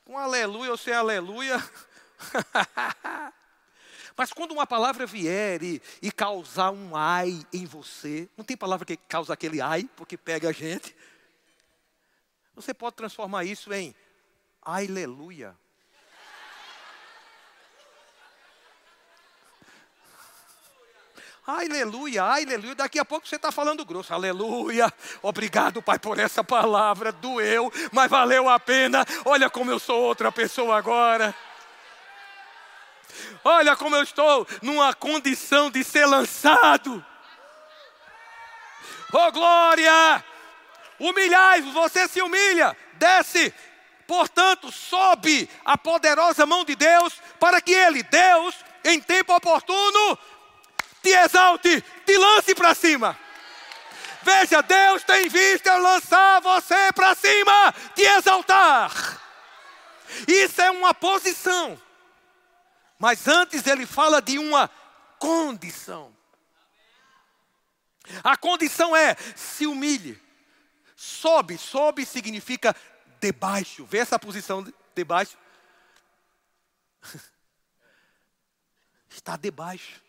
Com 0.04 0.18
aleluia 0.18 0.72
ou 0.72 0.76
sem 0.76 0.92
aleluia. 0.92 1.56
Mas 4.16 4.32
quando 4.32 4.52
uma 4.52 4.66
palavra 4.66 5.06
vier 5.06 5.62
e, 5.62 5.80
e, 6.00 6.10
causar 6.10 6.70
um 6.70 6.96
ai 6.96 7.46
em 7.52 7.66
você, 7.66 8.28
não 8.36 8.44
tem 8.44 8.56
palavra 8.56 8.86
que 8.86 8.96
causa 8.96 9.34
aquele 9.34 9.60
ai, 9.60 9.88
porque 9.94 10.16
pega 10.16 10.48
a 10.48 10.52
gente. 10.52 10.96
Você 12.56 12.72
pode 12.72 12.96
transformar 12.96 13.44
isso 13.44 13.70
em 13.70 13.94
aleluia. 14.62 15.54
Aleluia, 21.46 22.24
aleluia. 22.24 22.74
Daqui 22.74 22.98
a 22.98 23.04
pouco 23.04 23.28
você 23.28 23.36
está 23.36 23.52
falando 23.52 23.84
grosso. 23.84 24.12
Aleluia. 24.12 24.92
Obrigado, 25.22 25.82
Pai, 25.82 25.98
por 25.98 26.18
essa 26.18 26.42
palavra. 26.42 27.12
Doeu, 27.12 27.70
mas 27.92 28.10
valeu 28.10 28.48
a 28.48 28.58
pena. 28.58 29.04
Olha 29.26 29.50
como 29.50 29.70
eu 29.70 29.78
sou 29.78 30.02
outra 30.02 30.32
pessoa 30.32 30.78
agora. 30.78 31.34
Olha 33.44 33.76
como 33.76 33.94
eu 33.94 34.02
estou 34.02 34.46
numa 34.62 34.94
condição 34.94 35.70
de 35.70 35.84
ser 35.84 36.06
lançado. 36.06 37.04
Oh 39.12 39.30
glória! 39.30 40.24
Humilhai-vos, 40.98 41.72
você 41.72 42.08
se 42.08 42.22
humilha, 42.22 42.76
desce. 42.94 43.52
Portanto, 44.06 44.70
sobe 44.70 45.48
a 45.64 45.76
poderosa 45.76 46.46
mão 46.46 46.64
de 46.64 46.76
Deus 46.76 47.20
para 47.40 47.60
que 47.60 47.72
Ele, 47.72 48.02
Deus, 48.02 48.54
em 48.84 49.00
tempo 49.00 49.34
oportuno, 49.34 50.18
te 51.02 51.10
exalte, 51.10 51.82
te 52.04 52.16
lance 52.16 52.54
para 52.54 52.74
cima. 52.74 53.18
Veja, 54.22 54.60
Deus 54.60 55.04
tem 55.04 55.28
visto 55.28 55.66
eu 55.66 55.78
lançar 55.78 56.40
você 56.40 56.92
para 56.92 57.14
cima, 57.14 57.74
te 57.94 58.02
exaltar. 58.02 59.20
Isso 60.26 60.60
é 60.60 60.70
uma 60.70 60.94
posição. 60.94 61.80
Mas 62.98 63.28
antes 63.28 63.66
ele 63.66 63.86
fala 63.86 64.20
de 64.22 64.38
uma 64.38 64.70
condição. 65.18 66.14
A 68.22 68.36
condição 68.36 68.96
é 68.96 69.16
se 69.34 69.66
humilhe. 69.66 70.20
Sobe, 70.96 71.58
sobe 71.58 72.06
significa 72.06 72.74
debaixo. 73.20 73.84
Vê 73.84 73.98
essa 73.98 74.18
posição 74.18 74.64
debaixo. 74.94 75.36
Está 79.10 79.36
debaixo. 79.36 80.02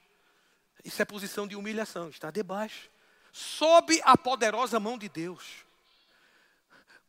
Isso 0.84 1.02
é 1.02 1.06
posição 1.06 1.46
de 1.46 1.56
humilhação, 1.56 2.10
está 2.10 2.32
debaixo. 2.32 2.90
Sob 3.34 4.02
a 4.04 4.18
poderosa 4.18 4.80
mão 4.80 4.98
de 4.98 5.10
Deus. 5.10 5.66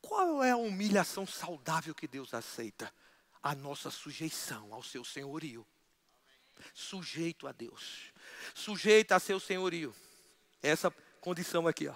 Qual 0.00 0.42
é 0.42 0.50
a 0.50 0.56
humilhação 0.56 1.26
saudável 1.26 1.94
que 1.94 2.08
Deus 2.08 2.34
aceita? 2.34 2.92
A 3.40 3.54
nossa 3.54 3.90
sujeição 3.90 4.74
ao 4.74 4.82
seu 4.82 5.04
senhorio. 5.04 5.66
Sujeito 6.74 7.46
a 7.46 7.52
Deus. 7.52 8.12
Sujeito 8.54 9.12
a 9.12 9.20
seu 9.20 9.38
senhorio. 9.38 9.94
Essa 10.60 10.90
condição 11.20 11.68
aqui, 11.68 11.86
ó 11.86 11.94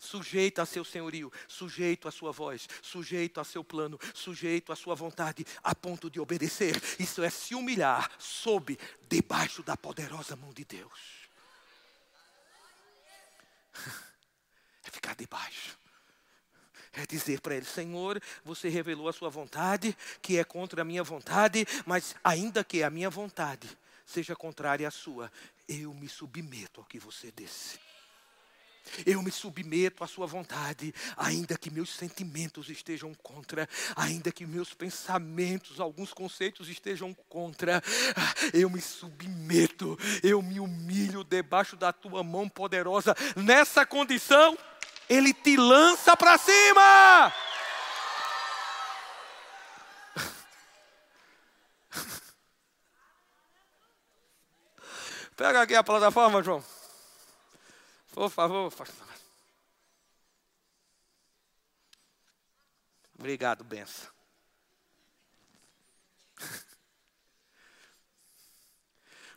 sujeito 0.00 0.60
a 0.60 0.66
seu 0.66 0.84
senhorio, 0.84 1.30
sujeito 1.46 2.08
à 2.08 2.10
sua 2.10 2.32
voz, 2.32 2.66
sujeito 2.82 3.38
a 3.38 3.44
seu 3.44 3.62
plano, 3.62 4.00
sujeito 4.14 4.72
à 4.72 4.76
sua 4.76 4.94
vontade, 4.94 5.46
a 5.62 5.74
ponto 5.74 6.10
de 6.10 6.18
obedecer. 6.18 6.74
Isso 6.98 7.22
é 7.22 7.30
se 7.30 7.54
humilhar 7.54 8.10
sob, 8.18 8.76
debaixo 9.08 9.62
da 9.62 9.76
poderosa 9.76 10.34
mão 10.34 10.52
de 10.52 10.64
Deus. 10.64 11.20
É 14.82 14.90
ficar 14.90 15.14
debaixo. 15.14 15.78
É 16.94 17.06
dizer 17.06 17.42
para 17.42 17.54
ele: 17.54 17.66
Senhor, 17.66 18.18
você 18.42 18.70
revelou 18.70 19.10
a 19.10 19.12
sua 19.12 19.28
vontade, 19.28 19.94
que 20.22 20.38
é 20.38 20.42
contra 20.42 20.80
a 20.80 20.84
minha 20.86 21.04
vontade, 21.04 21.66
mas 21.84 22.16
ainda 22.24 22.64
que 22.64 22.82
a 22.82 22.88
minha 22.88 23.10
vontade 23.10 23.68
seja 24.06 24.34
contrária 24.34 24.88
à 24.88 24.90
sua, 24.90 25.30
eu 25.68 25.92
me 25.92 26.08
submeto 26.08 26.80
ao 26.80 26.86
que 26.86 26.98
você 26.98 27.30
disse. 27.30 27.89
Eu 29.06 29.22
me 29.22 29.30
submeto 29.30 30.02
à 30.02 30.06
sua 30.06 30.26
vontade, 30.26 30.94
ainda 31.16 31.56
que 31.56 31.70
meus 31.70 31.90
sentimentos 31.90 32.68
estejam 32.68 33.14
contra, 33.22 33.68
ainda 33.96 34.32
que 34.32 34.44
meus 34.46 34.74
pensamentos, 34.74 35.80
alguns 35.80 36.12
conceitos 36.12 36.68
estejam 36.68 37.14
contra. 37.28 37.82
Eu 38.52 38.68
me 38.68 38.80
submeto, 38.80 39.98
eu 40.22 40.42
me 40.42 40.60
humilho 40.60 41.24
debaixo 41.24 41.76
da 41.76 41.92
tua 41.92 42.22
mão 42.22 42.48
poderosa. 42.48 43.16
Nessa 43.36 43.86
condição, 43.86 44.56
ele 45.08 45.32
te 45.32 45.56
lança 45.56 46.16
para 46.16 46.36
cima. 46.38 47.32
Pega 55.36 55.62
aqui 55.62 55.74
a 55.74 55.82
plataforma, 55.82 56.42
João. 56.42 56.79
Por 58.12 58.28
favor. 58.30 58.72
Obrigado, 63.18 63.62
benção. 63.64 64.10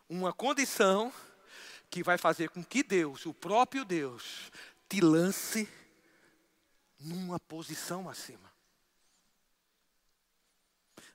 Uma 0.09 0.33
condição 0.33 1.13
que 1.89 2.01
vai 2.01 2.17
fazer 2.17 2.49
com 2.49 2.63
que 2.63 2.81
Deus, 2.81 3.25
o 3.25 3.33
próprio 3.33 3.85
Deus, 3.85 4.51
te 4.89 5.01
lance 5.01 5.67
numa 6.99 7.39
posição 7.39 8.09
acima. 8.09 8.51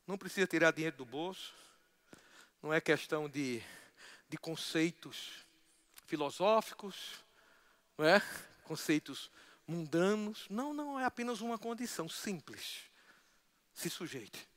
Não 0.07 0.17
precisa 0.17 0.47
tirar 0.47 0.73
dinheiro 0.73 0.97
do 0.97 1.05
bolso, 1.05 1.55
não 2.63 2.73
é 2.73 2.81
questão 2.81 3.29
de, 3.29 3.63
de 4.29 4.37
conceitos 4.37 5.45
filosóficos, 6.07 7.25
não 7.99 8.07
é? 8.07 8.23
conceitos 8.63 9.31
mundanos. 9.67 10.47
Não, 10.49 10.73
não, 10.73 10.99
é 10.99 11.05
apenas 11.05 11.41
uma 11.41 11.59
condição 11.59 12.09
simples. 12.09 12.79
Se 13.75 13.91
sujeite. 13.91 14.49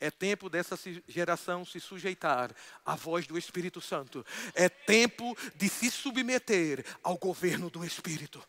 É 0.00 0.12
tempo 0.12 0.48
dessa 0.48 0.78
geração 1.08 1.64
se 1.64 1.80
sujeitar 1.80 2.54
à 2.84 2.94
voz 2.94 3.26
do 3.26 3.36
Espírito 3.36 3.80
Santo. 3.80 4.24
É 4.54 4.68
tempo 4.68 5.36
de 5.56 5.68
se 5.68 5.90
submeter 5.90 6.84
ao 7.02 7.18
governo 7.18 7.68
do 7.68 7.84
Espírito. 7.84 8.42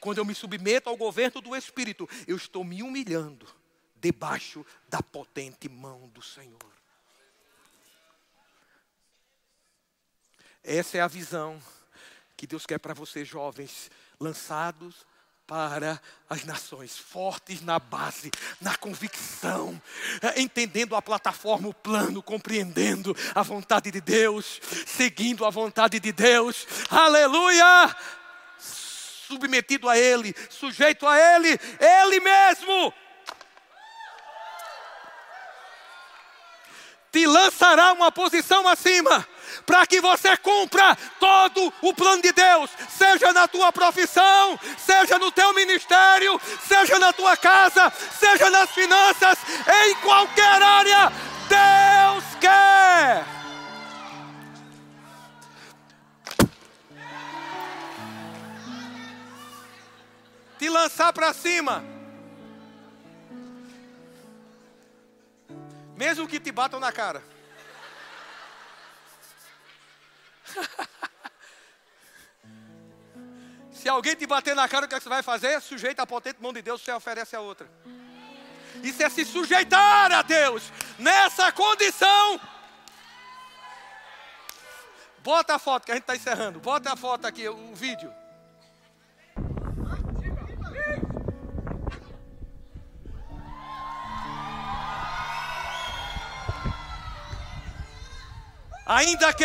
Quando 0.00 0.18
eu 0.18 0.24
me 0.24 0.34
submeto 0.34 0.88
ao 0.88 0.96
governo 0.96 1.40
do 1.40 1.54
Espírito, 1.54 2.08
eu 2.26 2.36
estou 2.36 2.64
me 2.64 2.82
humilhando 2.82 3.46
debaixo 3.94 4.66
da 4.88 5.00
potente 5.00 5.68
mão 5.68 6.08
do 6.08 6.20
Senhor. 6.20 6.58
Essa 10.64 10.98
é 10.98 11.00
a 11.00 11.08
visão 11.08 11.62
que 12.40 12.46
Deus 12.46 12.64
quer 12.64 12.78
para 12.78 12.94
vocês, 12.94 13.28
jovens, 13.28 13.90
lançados 14.18 15.06
para 15.46 16.00
as 16.26 16.42
nações, 16.42 16.96
fortes 16.96 17.60
na 17.60 17.78
base, 17.78 18.30
na 18.62 18.74
convicção, 18.78 19.78
eh, 20.22 20.40
entendendo 20.40 20.96
a 20.96 21.02
plataforma, 21.02 21.68
o 21.68 21.74
plano, 21.74 22.22
compreendendo 22.22 23.14
a 23.34 23.42
vontade 23.42 23.90
de 23.90 24.00
Deus, 24.00 24.58
seguindo 24.86 25.44
a 25.44 25.50
vontade 25.50 26.00
de 26.00 26.12
Deus, 26.12 26.66
aleluia! 26.88 27.94
Submetido 28.58 29.86
a 29.86 29.98
Ele, 29.98 30.34
sujeito 30.48 31.06
a 31.06 31.18
Ele, 31.18 31.60
Ele 31.78 32.20
mesmo. 32.20 32.94
Te 37.12 37.26
lançará 37.26 37.92
uma 37.92 38.10
posição 38.10 38.66
acima 38.66 39.28
para 39.64 39.86
que 39.86 40.00
você 40.00 40.36
cumpra 40.36 40.96
todo 41.18 41.72
o 41.82 41.94
plano 41.94 42.22
de 42.22 42.32
Deus, 42.32 42.70
seja 42.88 43.32
na 43.32 43.46
tua 43.48 43.72
profissão, 43.72 44.58
seja 44.78 45.18
no 45.18 45.30
teu 45.32 45.54
ministério, 45.54 46.40
seja 46.66 46.98
na 46.98 47.12
tua 47.12 47.36
casa, 47.36 47.92
seja 48.18 48.50
nas 48.50 48.70
finanças, 48.70 49.38
em 49.84 49.94
qualquer 49.96 50.62
área, 50.62 51.12
Deus 51.48 52.24
quer. 52.40 53.24
Te 60.58 60.68
lançar 60.68 61.10
para 61.12 61.32
cima. 61.32 61.82
Mesmo 65.96 66.28
que 66.28 66.38
te 66.38 66.52
batam 66.52 66.78
na 66.78 66.92
cara. 66.92 67.22
Se 73.72 73.88
alguém 73.88 74.14
te 74.14 74.26
bater 74.26 74.54
na 74.54 74.68
cara, 74.68 74.84
o 74.84 74.88
que, 74.88 74.94
é 74.94 74.98
que 74.98 75.02
você 75.02 75.08
vai 75.08 75.22
fazer? 75.22 75.58
Sujeita 75.60 76.02
a 76.02 76.06
potente 76.06 76.42
mão 76.42 76.52
de 76.52 76.60
Deus, 76.60 76.82
você 76.82 76.92
oferece 76.92 77.34
a 77.34 77.40
outra. 77.40 77.66
Isso 78.82 79.02
é 79.02 79.08
se 79.08 79.24
sujeitar 79.24 80.12
a 80.12 80.22
Deus 80.22 80.70
nessa 80.98 81.50
condição. 81.50 82.40
Bota 85.22 85.54
a 85.54 85.58
foto 85.58 85.84
que 85.84 85.92
a 85.92 85.94
gente 85.94 86.02
está 86.02 86.16
encerrando. 86.16 86.60
Bota 86.60 86.92
a 86.92 86.96
foto 86.96 87.26
aqui, 87.26 87.48
o 87.48 87.74
vídeo. 87.74 88.12
Ainda 98.86 99.32
que 99.32 99.44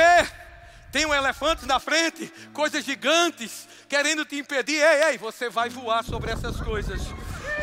tem 0.95 1.05
um 1.05 1.13
elefante 1.13 1.65
na 1.65 1.77
frente, 1.77 2.31
coisas 2.53 2.85
gigantes 2.85 3.67
querendo 3.89 4.23
te 4.23 4.39
impedir. 4.39 4.81
Ei, 4.81 5.09
ei, 5.09 5.17
você 5.17 5.49
vai 5.49 5.67
voar 5.67 6.05
sobre 6.05 6.31
essas 6.31 6.55
coisas. 6.61 7.01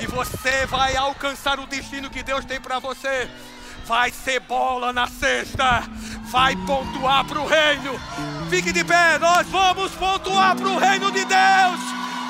E 0.02 0.06
você 0.06 0.66
vai 0.66 0.94
alcançar 0.96 1.58
o 1.58 1.66
destino 1.66 2.10
que 2.10 2.22
Deus 2.22 2.44
tem 2.44 2.60
para 2.60 2.78
você. 2.78 3.26
Vai 3.86 4.10
ser 4.10 4.38
bola 4.40 4.92
na 4.92 5.06
cesta. 5.06 5.82
Vai 6.30 6.54
pontuar 6.66 7.24
para 7.24 7.40
o 7.40 7.46
reino. 7.46 7.98
Fique 8.50 8.70
de 8.70 8.84
pé, 8.84 9.18
nós 9.18 9.46
vamos 9.46 9.92
pontuar 9.92 10.54
para 10.54 10.68
o 10.68 10.78
reino 10.78 11.10
de 11.10 11.24
Deus. 11.24 11.80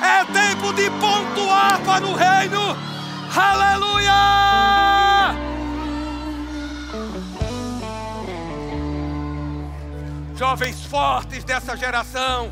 É 0.01 0.23
tempo 0.31 0.71
de 0.71 0.89
pontuar 0.89 1.81
para 1.81 2.05
o 2.05 2.15
reino. 2.15 2.77
Aleluia! 3.35 4.32
Jovens 10.43 10.83
fortes 10.87 11.41
dessa 11.45 11.73
geração, 11.77 12.51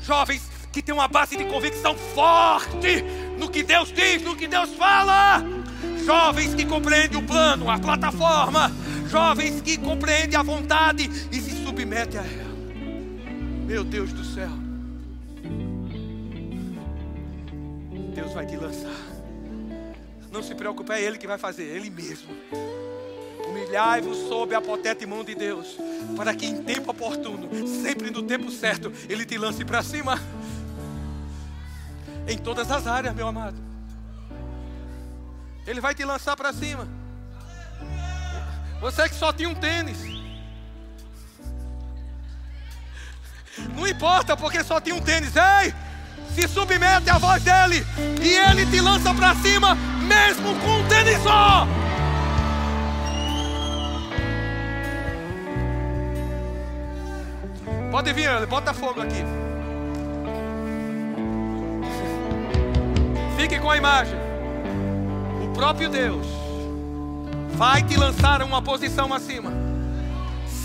jovens 0.00 0.48
que 0.70 0.80
têm 0.80 0.94
uma 0.94 1.08
base 1.08 1.36
de 1.36 1.44
convicção 1.46 1.96
forte 2.14 3.02
no 3.36 3.50
que 3.50 3.64
Deus 3.64 3.92
diz, 3.92 4.22
no 4.22 4.36
que 4.36 4.46
Deus 4.46 4.72
fala, 4.74 5.42
jovens 6.04 6.54
que 6.54 6.64
compreendem 6.64 7.18
o 7.18 7.26
plano, 7.26 7.68
a 7.68 7.76
plataforma, 7.76 8.70
jovens 9.08 9.60
que 9.60 9.76
compreendem 9.76 10.38
a 10.38 10.44
vontade 10.44 11.10
e 11.32 11.40
se 11.40 11.64
submetem 11.64 12.20
a 12.20 12.22
ela. 12.22 12.54
Meu 13.66 13.82
Deus 13.82 14.12
do 14.12 14.24
céu, 14.24 14.50
Deus 18.14 18.32
vai 18.32 18.46
te 18.46 18.54
lançar. 18.56 18.94
Não 20.30 20.40
se 20.40 20.54
preocupe, 20.54 20.92
é 20.92 21.02
Ele 21.02 21.18
que 21.18 21.26
vai 21.26 21.36
fazer, 21.36 21.64
Ele 21.64 21.90
mesmo. 21.90 22.32
Humilhai-vos 23.46 24.28
sob 24.28 24.54
a 24.54 24.60
potente 24.60 25.04
mão 25.06 25.22
de 25.22 25.34
Deus, 25.34 25.76
para 26.16 26.34
que 26.34 26.46
em 26.46 26.62
tempo 26.62 26.90
oportuno, 26.90 27.48
sempre 27.82 28.10
no 28.10 28.22
tempo 28.22 28.50
certo, 28.50 28.92
Ele 29.08 29.24
te 29.24 29.36
lance 29.36 29.64
para 29.64 29.82
cima. 29.82 30.20
Em 32.26 32.38
todas 32.38 32.70
as 32.70 32.86
áreas, 32.86 33.14
meu 33.14 33.28
amado. 33.28 33.56
Ele 35.66 35.80
vai 35.80 35.94
te 35.94 36.04
lançar 36.04 36.36
para 36.36 36.52
cima. 36.52 36.88
Você 38.80 39.08
que 39.08 39.14
só 39.14 39.32
tinha 39.32 39.48
um 39.48 39.54
tênis. 39.54 39.98
Não 43.74 43.86
importa 43.86 44.36
porque 44.36 44.62
só 44.62 44.80
tinha 44.80 44.94
um 44.94 45.00
tênis. 45.00 45.32
Ei! 45.36 45.74
Se 46.34 46.48
submete 46.48 47.08
à 47.08 47.18
voz 47.18 47.42
dele 47.42 47.86
e 48.20 48.28
ele 48.28 48.66
te 48.66 48.80
lança 48.80 49.14
para 49.14 49.34
cima, 49.36 49.74
mesmo 49.74 50.54
com 50.60 50.80
um 50.80 50.88
tênis 50.88 51.22
só. 51.22 51.66
Pode 57.94 58.12
vir, 58.12 58.28
bota 58.48 58.74
fogo 58.74 59.00
aqui. 59.02 59.24
Fique 63.36 63.60
com 63.60 63.70
a 63.70 63.76
imagem. 63.76 64.18
O 65.44 65.54
próprio 65.54 65.88
Deus 65.88 66.26
vai 67.52 67.84
te 67.84 67.96
lançar 67.96 68.42
uma 68.42 68.60
posição 68.60 69.14
acima. 69.14 69.52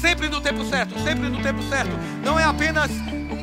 Sempre 0.01 0.27
no 0.27 0.41
tempo 0.41 0.65
certo, 0.65 0.97
sempre 1.01 1.30
no 1.30 1.39
tempo 1.43 1.61
certo. 1.69 1.91
Não 2.25 2.39
é 2.39 2.45
apenas 2.45 2.89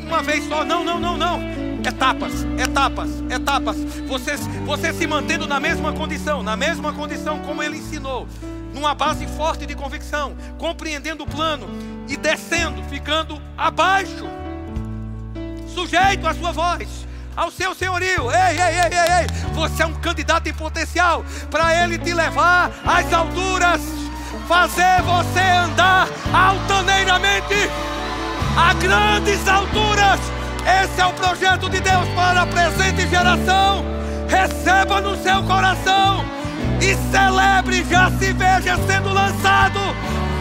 uma 0.04 0.20
vez 0.20 0.48
só. 0.48 0.64
Não, 0.64 0.82
não, 0.82 0.98
não, 0.98 1.16
não. 1.16 1.38
Etapas, 1.86 2.42
etapas, 2.58 3.10
etapas. 3.30 3.76
Você, 4.08 4.36
você 4.66 4.92
se 4.92 5.06
mantendo 5.06 5.46
na 5.46 5.60
mesma 5.60 5.92
condição, 5.92 6.42
na 6.42 6.56
mesma 6.56 6.92
condição 6.92 7.38
como 7.38 7.62
ele 7.62 7.76
ensinou 7.76 8.26
numa 8.74 8.96
base 8.96 9.28
forte 9.28 9.64
de 9.64 9.76
convicção, 9.76 10.36
compreendendo 10.58 11.22
o 11.22 11.26
plano 11.26 11.95
e 12.08 12.16
descendo, 12.16 12.82
ficando 12.84 13.40
abaixo, 13.56 14.28
sujeito 15.74 16.26
à 16.26 16.34
sua 16.34 16.52
voz, 16.52 16.88
ao 17.36 17.50
seu 17.50 17.74
senhorio. 17.74 18.30
Ei, 18.30 18.58
ei, 18.58 18.74
ei, 18.74 18.98
ei, 18.98 19.20
ei. 19.20 19.54
Você 19.54 19.82
é 19.82 19.86
um 19.86 19.94
candidato 19.94 20.48
em 20.48 20.54
potencial 20.54 21.24
para 21.50 21.82
ele 21.82 21.98
te 21.98 22.12
levar 22.12 22.70
às 22.84 23.12
alturas, 23.12 23.80
fazer 24.48 25.02
você 25.02 25.40
andar 25.40 26.08
altaneiramente 26.32 27.54
a 28.56 28.72
grandes 28.74 29.46
alturas. 29.46 30.20
Esse 30.82 31.00
é 31.00 31.06
o 31.06 31.12
projeto 31.12 31.68
de 31.68 31.80
Deus 31.80 32.08
para 32.14 32.42
a 32.42 32.46
presente 32.46 33.08
geração. 33.08 33.84
Receba 34.28 35.00
no 35.00 35.16
seu 35.22 35.42
coração 35.44 36.24
e 36.80 36.94
celebre, 37.10 37.84
já 37.84 38.10
se 38.10 38.32
veja 38.32 38.76
sendo 38.86 39.12
lançado. 39.12 39.78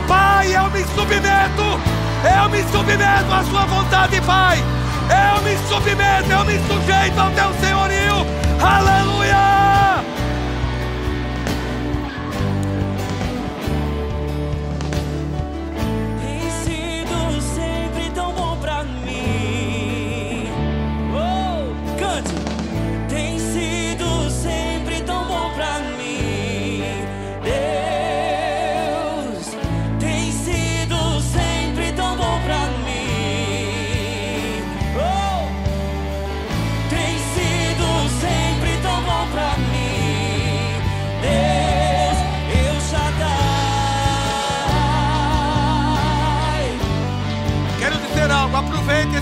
Pai, 0.08 0.56
eu 0.56 0.70
me 0.70 0.84
submeto, 0.84 1.80
eu 2.24 2.50
me 2.50 2.64
submeto 2.72 3.34
à 3.34 3.44
Sua 3.44 3.66
vontade, 3.66 4.22
Pai. 4.22 4.64
Eu 5.10 5.42
me 5.44 5.58
submeto, 5.68 6.32
eu 6.32 6.46
me 6.46 6.60
sujeito 6.68 7.20
ao 7.20 7.32
Teu 7.32 7.54
senhorio. 7.60 8.26
Aleluia! 8.62 10.04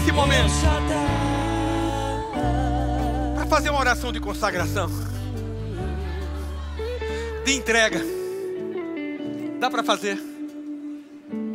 Aproveite 0.04 0.10
esse 0.10 0.12
momento 0.12 0.50
para 3.36 3.46
fazer 3.46 3.70
uma 3.70 3.80
oração 3.80 4.12
de 4.12 4.20
consagração, 4.20 4.90
de 7.46 7.54
entrega. 7.54 8.02
Dá 9.60 9.70
para 9.70 9.84
fazer. 9.84 10.20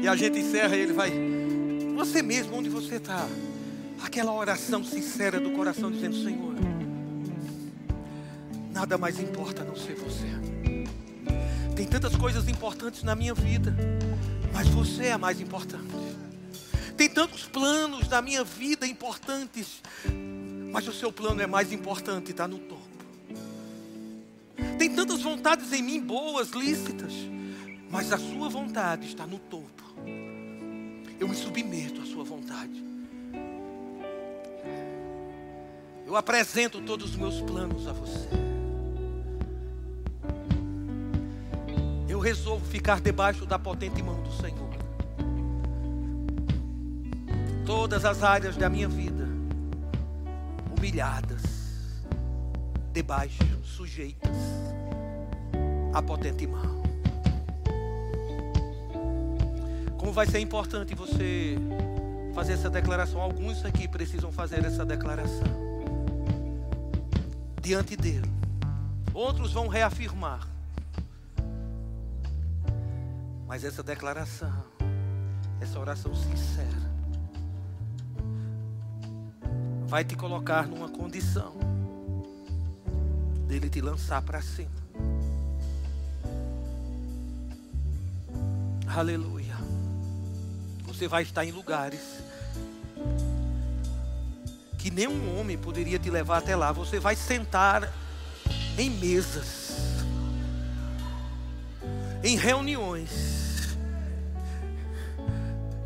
E 0.01 0.09
a 0.09 0.17
gente 0.17 0.39
encerra 0.39 0.77
e 0.77 0.81
ele 0.81 0.93
vai. 0.93 1.13
Você 1.97 2.23
mesmo, 2.23 2.57
onde 2.57 2.69
você 2.69 2.97
está. 2.97 3.27
Aquela 4.03 4.33
oração 4.33 4.83
sincera 4.85 5.39
do 5.41 5.51
coração 5.51 5.91
dizendo: 5.91 6.17
Senhor, 6.17 6.55
nada 8.73 8.97
mais 8.97 9.19
importa 9.19 9.63
a 9.63 9.65
não 9.65 9.77
ser 9.77 9.95
você. 9.97 10.27
Tem 11.77 11.87
tantas 11.87 12.17
coisas 12.17 12.49
importantes 12.49 13.03
na 13.03 13.15
minha 13.15 13.35
vida, 13.35 13.75
mas 14.53 14.69
você 14.69 15.07
é 15.07 15.13
a 15.13 15.19
mais 15.19 15.41
importante. 15.41 15.95
Tem 16.99 17.09
tantos 17.09 17.45
planos 17.47 18.09
na 18.09 18.21
minha 18.21 18.43
vida 18.43 18.85
importantes, 18.85 19.81
mas 20.73 20.89
o 20.89 20.93
seu 20.93 21.13
plano 21.13 21.41
é 21.41 21.47
mais 21.47 21.73
importante, 21.73 22.33
está 22.33 22.49
no 22.49 22.59
topo. 22.59 22.83
Tem 24.77 24.93
tantas 24.93 25.23
vontades 25.23 25.73
em 25.73 25.81
mim 25.81 26.01
boas, 26.01 26.51
lícitas, 26.51 27.13
mas 27.89 28.13
a 28.13 28.19
sua 28.19 28.49
vontade 28.49 29.07
está 29.07 29.25
no 29.29 29.39
topo. 29.39 29.85
Eu 31.21 31.29
me 31.29 31.37
submeto 31.37 32.03
à 32.03 32.05
sua 32.05 32.25
vontade. 32.25 32.85
Eu 36.05 36.17
apresento 36.17 36.81
todos 36.83 37.11
os 37.11 37.17
meus 37.17 37.41
planos 37.43 37.87
a 37.87 37.93
você. 37.93 38.29
Eu 42.09 42.19
resolvo 42.19 42.67
ficar 42.67 43.01
debaixo 43.01 43.47
da 43.47 43.57
potente 43.57 44.03
mão 44.03 44.21
do 44.21 44.33
Senhor. 44.33 44.68
Todas 47.69 48.03
as 48.07 48.23
áreas 48.23 48.57
da 48.57 48.71
minha 48.71 48.89
vida, 48.89 49.29
humilhadas, 50.75 51.43
debaixo, 52.95 53.43
sujeitas 53.63 54.39
à 55.93 56.01
potente 56.01 56.47
mão. 56.47 56.83
Como 59.99 60.13
vai 60.13 60.27
ser 60.27 60.39
importante 60.39 60.95
você 60.95 61.59
fazer 62.35 62.55
essa 62.55 62.71
declaração? 62.71 63.21
Alguns 63.21 63.63
aqui 63.63 63.87
precisam 63.87 64.33
fazer 64.33 64.65
essa 64.65 64.87
declaração 64.87 65.47
diante 67.61 67.99
dele. 67.99 68.33
Outros 69.13 69.53
vão 69.53 69.69
reafirmar. 69.69 70.49
Mas 73.47 73.63
essa 73.63 73.83
declaração, 73.83 74.65
essa 75.61 75.79
oração 75.79 76.15
sincera, 76.15 76.88
vai 79.89 80.05
te 80.05 80.15
colocar 80.15 80.67
numa 80.67 80.91
condição 80.91 81.55
dele 83.47 83.71
te 83.71 83.81
lançar 83.81 84.21
para 84.21 84.43
cima. 84.43 84.69
Aleluia. 88.87 89.57
Você 90.87 91.09
vai 91.09 91.23
estar 91.23 91.43
em 91.47 91.53
lugares 91.53 92.01
que 94.77 94.91
nenhum 94.91 95.41
homem 95.41 95.57
poderia 95.57 95.99
te 95.99 96.11
levar 96.11 96.39
até 96.39 96.55
lá. 96.55 96.71
Você 96.71 97.01
vai 97.01 97.17
sentar 97.17 97.91
em 98.77 98.91
mesas, 98.91 100.05
em 102.23 102.37
reuniões, 102.37 103.79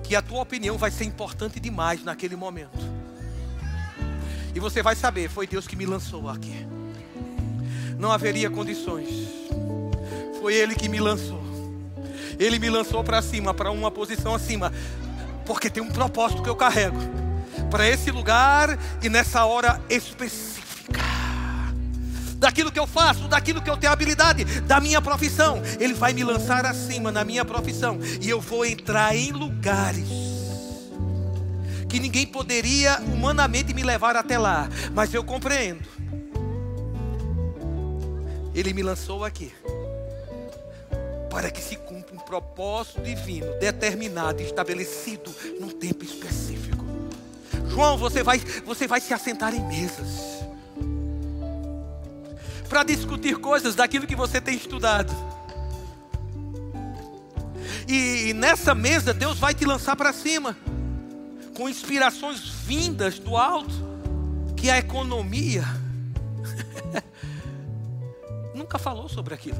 que 0.03 0.17
a 0.17 0.21
tua 0.23 0.43
opinião 0.43 0.77
vai 0.77 0.91
ser 0.91 1.05
importante 1.05 1.61
demais 1.61 2.03
naquele 2.03 2.35
momento. 2.35 2.92
Você 4.63 4.81
vai 4.81 4.95
saber, 4.95 5.29
foi 5.29 5.45
Deus 5.45 5.67
que 5.67 5.75
me 5.75 5.85
lançou 5.85 6.31
aqui. 6.31 6.65
Não 7.99 8.13
haveria 8.13 8.49
condições. 8.49 9.09
Foi 10.41 10.55
Ele 10.55 10.77
que 10.77 10.89
me 10.89 11.01
lançou. 11.01 11.43
Ele 12.39 12.61
me 12.61 12.71
lançou 12.71 13.03
para 13.03 13.21
cima, 13.21 13.53
para 13.53 13.73
uma 13.73 13.91
posição 13.91 14.37
acima, 14.37 14.73
porque 15.45 15.69
tem 15.69 15.83
um 15.83 15.91
propósito 15.91 16.45
que 16.45 16.49
eu 16.49 16.55
carrego 16.55 16.97
para 17.73 17.89
esse 17.89 18.13
lugar 18.13 18.79
e 19.03 19.09
nessa 19.09 19.45
hora 19.45 19.81
específica. 19.91 21.01
Daquilo 22.37 22.71
que 22.71 22.79
eu 22.79 22.87
faço, 22.87 23.27
daquilo 23.27 23.61
que 23.61 23.69
eu 23.69 23.77
tenho 23.77 23.93
habilidade, 23.93 24.45
da 24.61 24.79
minha 24.79 25.03
profissão. 25.03 25.61
Ele 25.81 25.93
vai 25.93 26.13
me 26.13 26.23
lançar 26.23 26.65
acima 26.65 27.11
na 27.11 27.25
minha 27.25 27.45
profissão 27.45 27.99
e 28.21 28.31
eu 28.31 28.41
vou 28.41 28.65
entrar 28.65 29.17
em 29.17 29.33
lugares 29.33 30.22
que 31.93 32.01
ninguém 32.01 32.27
poderia 32.27 32.99
humanamente 33.01 33.75
me 33.75 33.83
levar 33.83 34.17
até 34.17 34.39
lá, 34.39 34.67
mas 34.95 35.13
eu 35.13 35.23
compreendo. 35.23 35.87
Ele 38.55 38.73
me 38.73 38.83
lançou 38.83 39.23
aqui 39.23 39.53
para 41.29 41.51
que 41.51 41.61
se 41.61 41.77
cumpra 41.77 42.15
um 42.15 42.19
propósito 42.19 43.03
divino, 43.03 43.47
determinado, 43.61 44.41
estabelecido 44.41 45.31
num 45.61 45.69
tempo 45.69 46.03
específico. 46.03 46.83
João, 47.69 47.99
você 47.99 48.23
vai, 48.23 48.39
você 48.65 48.87
vai 48.87 48.99
se 48.99 49.13
assentar 49.13 49.55
em 49.55 49.61
mesas 49.61 50.43
para 52.71 52.85
discutir 52.85 53.37
coisas 53.37 53.75
daquilo 53.75 54.07
que 54.07 54.17
você 54.17 54.41
tem 54.41 54.57
estudado. 54.57 55.13
E, 57.87 58.31
e 58.31 58.33
nessa 58.33 58.75
mesa 58.75 59.13
Deus 59.13 59.39
vai 59.39 59.53
te 59.53 59.67
lançar 59.67 59.95
para 59.95 60.11
cima 60.15 60.57
com 61.57 61.69
inspirações 61.69 62.41
vindas 62.41 63.19
do 63.19 63.37
alto, 63.37 63.75
que 64.57 64.71
a 64.71 64.79
economia 64.79 65.65
nunca 68.55 68.79
falou 68.79 69.09
sobre 69.09 69.35
aquilo. 69.35 69.59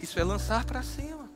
Isso 0.00 0.18
é 0.18 0.24
lançar 0.24 0.64
para 0.64 0.82
cima. 0.82 1.28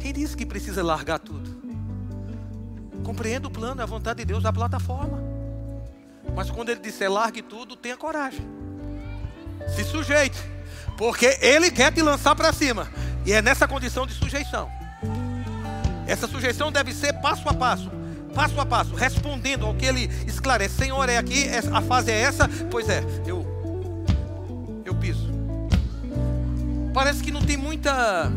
Quem 0.00 0.12
disse 0.12 0.36
que 0.36 0.46
precisa 0.46 0.82
largar 0.82 1.18
tudo? 1.18 1.60
Compreenda 3.04 3.48
o 3.48 3.50
plano, 3.50 3.82
a 3.82 3.86
vontade 3.86 4.18
de 4.18 4.24
Deus, 4.24 4.44
a 4.44 4.52
plataforma. 4.52 5.20
Mas 6.34 6.50
quando 6.50 6.70
ele 6.70 6.80
disser 6.80 7.10
largue 7.10 7.42
tudo, 7.42 7.76
tenha 7.76 7.96
coragem. 7.96 8.59
Se 9.68 9.84
sujeite. 9.84 10.38
Porque 10.96 11.38
ele 11.40 11.70
quer 11.70 11.92
te 11.92 12.02
lançar 12.02 12.34
para 12.34 12.52
cima. 12.52 12.88
E 13.24 13.32
é 13.32 13.40
nessa 13.40 13.66
condição 13.66 14.06
de 14.06 14.12
sujeição. 14.12 14.70
Essa 16.06 16.26
sujeição 16.26 16.72
deve 16.72 16.92
ser 16.92 17.12
passo 17.14 17.48
a 17.48 17.54
passo. 17.54 17.90
Passo 18.34 18.60
a 18.60 18.66
passo, 18.66 18.94
respondendo 18.94 19.66
ao 19.66 19.74
que 19.74 19.86
ele 19.86 20.10
esclarece. 20.26 20.76
Senhor, 20.76 21.08
é 21.08 21.16
aqui, 21.16 21.46
a 21.72 21.80
fase 21.80 22.10
é 22.10 22.20
essa. 22.20 22.48
Pois 22.70 22.88
é, 22.88 23.02
eu 23.26 23.46
eu 24.84 24.94
piso. 24.94 25.28
Parece 26.92 27.22
que 27.22 27.30
não 27.30 27.42
tem 27.42 27.56
muita 27.56 28.30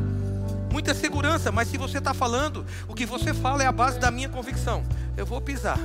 muita 0.71 0.93
segurança, 0.93 1.51
mas 1.51 1.67
se 1.67 1.77
você 1.77 1.99
está 1.99 2.13
falando, 2.13 2.65
o 2.87 2.95
que 2.95 3.05
você 3.05 3.33
fala 3.33 3.61
é 3.61 3.67
a 3.67 3.71
base 3.71 3.99
da 3.99 4.09
minha 4.09 4.29
convicção. 4.29 4.83
Eu 5.15 5.25
vou 5.25 5.39
pisar. 5.39 5.77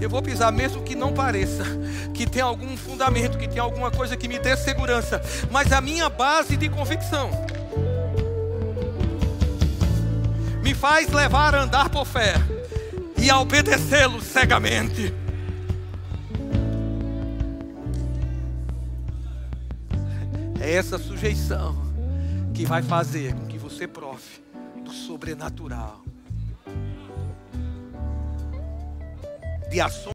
Eu 0.00 0.08
vou 0.08 0.22
pisar, 0.22 0.50
mesmo 0.50 0.82
que 0.82 0.94
não 0.94 1.12
pareça, 1.12 1.64
que 2.14 2.26
tem 2.26 2.42
algum 2.42 2.76
fundamento, 2.76 3.36
que 3.36 3.48
tem 3.48 3.58
alguma 3.58 3.90
coisa 3.90 4.16
que 4.16 4.26
me 4.26 4.38
dê 4.38 4.56
segurança, 4.56 5.20
mas 5.50 5.72
a 5.72 5.80
minha 5.80 6.08
base 6.08 6.56
de 6.56 6.68
convicção 6.68 7.30
me 10.62 10.74
faz 10.74 11.10
levar 11.10 11.54
a 11.54 11.62
andar 11.62 11.90
por 11.90 12.06
fé 12.06 12.34
e 13.18 13.28
a 13.28 13.38
obedecê-lo 13.38 14.20
cegamente. 14.22 15.14
É 20.58 20.74
essa 20.74 20.98
sujeição 20.98 21.76
que 22.54 22.64
vai 22.64 22.82
fazer 22.82 23.34
com 23.34 23.50
você 23.70 23.86
prove 23.86 24.42
do 24.84 24.90
sobrenatural, 24.90 26.02
de 29.70 29.80
ações 29.80 30.00